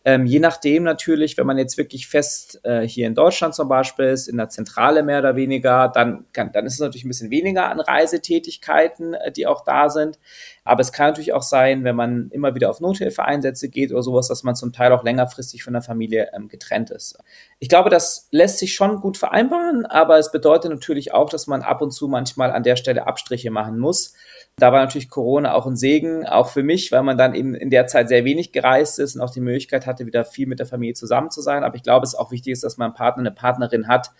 [0.05, 4.05] Ähm, je nachdem natürlich, wenn man jetzt wirklich fest äh, hier in Deutschland zum Beispiel
[4.05, 7.31] ist, in der Zentrale mehr oder weniger, dann, kann, dann ist es natürlich ein bisschen
[7.31, 10.19] weniger an Reisetätigkeiten, äh, die auch da sind.
[10.65, 14.27] Aber es kann natürlich auch sein, wenn man immer wieder auf Nothilfeeinsätze geht oder sowas,
[14.27, 17.17] dass man zum Teil auch längerfristig von der Familie ähm, getrennt ist.
[17.59, 21.61] Ich glaube, das lässt sich schon gut vereinbaren, aber es bedeutet natürlich auch, dass man
[21.61, 24.15] ab und zu manchmal an der Stelle Abstriche machen muss.
[24.57, 27.71] Da war natürlich Corona auch ein Segen, auch für mich, weil man dann eben in
[27.71, 30.67] der Zeit sehr wenig gereist ist und auch die Möglichkeit hatte, wieder viel mit der
[30.67, 31.63] Familie zusammen zu sein.
[31.63, 34.11] Aber ich glaube, es ist auch wichtig ist, dass man einen Partner, eine Partnerin hat,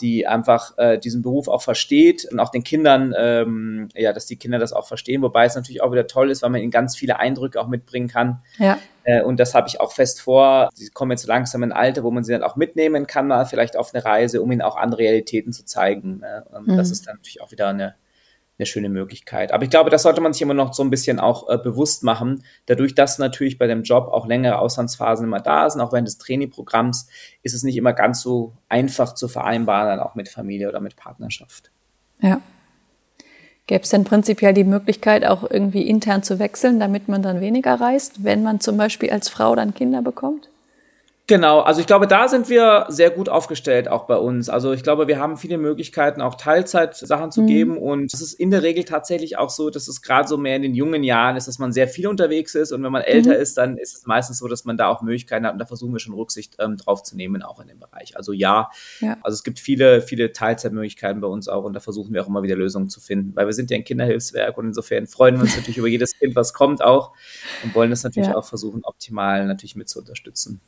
[0.00, 4.36] die einfach äh, diesen Beruf auch versteht und auch den Kindern, ähm, ja, dass die
[4.36, 6.96] Kinder das auch verstehen, wobei es natürlich auch wieder toll ist, weil man ihnen ganz
[6.96, 8.40] viele Eindrücke auch mitbringen kann.
[8.58, 8.78] Ja.
[9.02, 10.70] Äh, und das habe ich auch fest vor.
[10.74, 13.46] Sie kommen jetzt langsam in ein Alter, wo man sie dann auch mitnehmen kann, mal
[13.46, 16.20] vielleicht auf eine Reise, um ihnen auch andere Realitäten zu zeigen.
[16.20, 16.44] Ne?
[16.64, 16.76] Mhm.
[16.76, 17.96] Das ist dann natürlich auch wieder eine
[18.58, 19.52] eine schöne Möglichkeit.
[19.52, 22.04] Aber ich glaube, das sollte man sich immer noch so ein bisschen auch äh, bewusst
[22.04, 22.44] machen.
[22.66, 26.18] Dadurch, dass natürlich bei dem Job auch längere Auslandsphasen immer da sind, auch während des
[26.18, 27.08] Trainingprogramms,
[27.42, 30.96] ist es nicht immer ganz so einfach zu vereinbaren, dann auch mit Familie oder mit
[30.96, 31.70] Partnerschaft.
[32.20, 32.40] Ja.
[33.66, 37.74] Gäbe es denn prinzipiell die Möglichkeit, auch irgendwie intern zu wechseln, damit man dann weniger
[37.80, 40.48] reist, wenn man zum Beispiel als Frau dann Kinder bekommt?
[41.28, 44.48] Genau, also ich glaube, da sind wir sehr gut aufgestellt, auch bei uns.
[44.48, 47.46] Also ich glaube, wir haben viele Möglichkeiten, auch Teilzeit-Sachen zu mhm.
[47.46, 47.78] geben.
[47.78, 50.62] Und es ist in der Regel tatsächlich auch so, dass es gerade so mehr in
[50.62, 52.72] den jungen Jahren ist, dass man sehr viel unterwegs ist.
[52.72, 53.40] Und wenn man älter mhm.
[53.40, 55.52] ist, dann ist es meistens so, dass man da auch Möglichkeiten hat.
[55.52, 58.16] Und da versuchen wir schon Rücksicht ähm, drauf zu nehmen, auch in dem Bereich.
[58.16, 61.62] Also ja, ja, also es gibt viele, viele Teilzeitmöglichkeiten bei uns auch.
[61.62, 63.84] Und da versuchen wir auch immer wieder Lösungen zu finden, weil wir sind ja ein
[63.84, 64.58] Kinderhilfswerk.
[64.58, 67.12] Und insofern freuen wir uns natürlich über jedes Kind, was kommt auch.
[67.62, 68.36] Und wollen das natürlich ja.
[68.36, 70.60] auch versuchen, optimal natürlich mit zu unterstützen.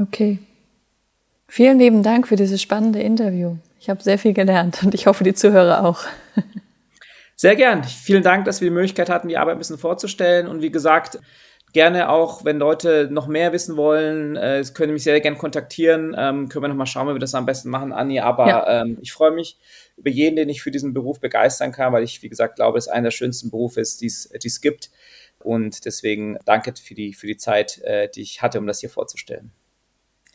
[0.00, 0.38] Okay.
[1.46, 3.56] Vielen lieben Dank für dieses spannende Interview.
[3.80, 6.04] Ich habe sehr viel gelernt und ich hoffe, die Zuhörer auch.
[7.36, 7.84] Sehr gern.
[7.84, 10.46] Vielen Dank, dass wir die Möglichkeit hatten, die Arbeit ein bisschen vorzustellen.
[10.46, 11.18] Und wie gesagt,
[11.72, 16.14] gerne auch, wenn Leute noch mehr wissen wollen, äh, können mich sehr gerne kontaktieren.
[16.18, 18.20] Ähm, können wir nochmal schauen, wie wir das am besten machen, Anni.
[18.20, 18.82] Aber ja.
[18.82, 19.58] ähm, ich freue mich
[19.96, 22.88] über jeden, den ich für diesen Beruf begeistern kann, weil ich, wie gesagt, glaube, es
[22.88, 24.90] einer der schönsten Berufe ist, die es gibt.
[25.38, 28.90] Und deswegen danke für die, für die Zeit, äh, die ich hatte, um das hier
[28.90, 29.50] vorzustellen.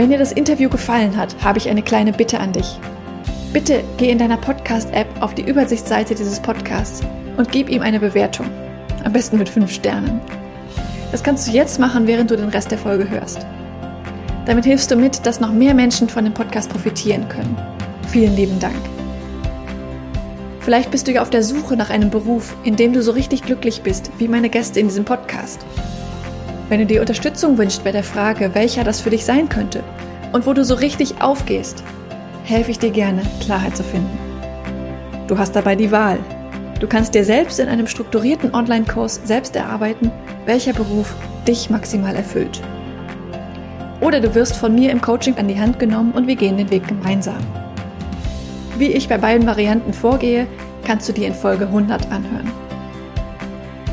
[0.00, 2.78] Wenn dir das Interview gefallen hat, habe ich eine kleine Bitte an dich.
[3.52, 7.02] Bitte geh in deiner Podcast-App auf die Übersichtsseite dieses Podcasts
[7.36, 8.46] und gib ihm eine Bewertung.
[9.04, 10.22] Am besten mit 5 Sternen.
[11.12, 13.44] Das kannst du jetzt machen, während du den Rest der Folge hörst.
[14.46, 17.54] Damit hilfst du mit, dass noch mehr Menschen von dem Podcast profitieren können.
[18.08, 18.80] Vielen lieben Dank.
[20.60, 23.42] Vielleicht bist du ja auf der Suche nach einem Beruf, in dem du so richtig
[23.42, 25.62] glücklich bist, wie meine Gäste in diesem Podcast.
[26.70, 29.82] Wenn du dir Unterstützung wünschst bei der Frage, welcher das für dich sein könnte
[30.32, 31.82] und wo du so richtig aufgehst,
[32.44, 34.16] helfe ich dir gerne, Klarheit zu finden.
[35.26, 36.20] Du hast dabei die Wahl.
[36.78, 40.12] Du kannst dir selbst in einem strukturierten Online-Kurs selbst erarbeiten,
[40.46, 41.12] welcher Beruf
[41.44, 42.62] dich maximal erfüllt.
[44.00, 46.70] Oder du wirst von mir im Coaching an die Hand genommen und wir gehen den
[46.70, 47.40] Weg gemeinsam.
[48.78, 50.46] Wie ich bei beiden Varianten vorgehe,
[50.86, 52.69] kannst du dir in Folge 100 anhören.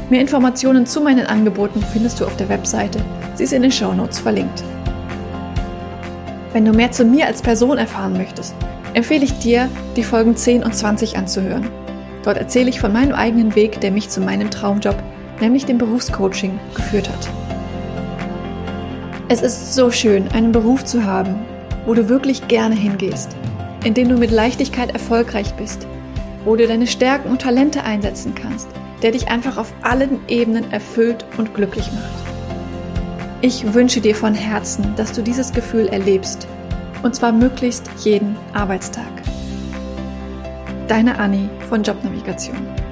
[0.09, 2.99] Mehr Informationen zu meinen Angeboten findest du auf der Webseite.
[3.35, 4.63] Sie ist in den Show Notes verlinkt.
[6.53, 8.55] Wenn du mehr zu mir als Person erfahren möchtest,
[8.93, 11.67] empfehle ich dir, die Folgen 10 und 20 anzuhören.
[12.23, 14.95] Dort erzähle ich von meinem eigenen Weg, der mich zu meinem Traumjob,
[15.41, 17.29] nämlich dem Berufscoaching, geführt hat.
[19.27, 21.35] Es ist so schön, einen Beruf zu haben,
[21.85, 23.35] wo du wirklich gerne hingehst,
[23.83, 25.85] in dem du mit Leichtigkeit erfolgreich bist,
[26.45, 28.69] wo du deine Stärken und Talente einsetzen kannst,
[29.01, 32.27] der dich einfach auf allen Ebenen erfüllt und glücklich macht.
[33.41, 36.47] Ich wünsche dir von Herzen, dass du dieses Gefühl erlebst.
[37.03, 39.05] Und zwar möglichst jeden Arbeitstag.
[40.87, 42.86] Deine Anni von Jobnavigation.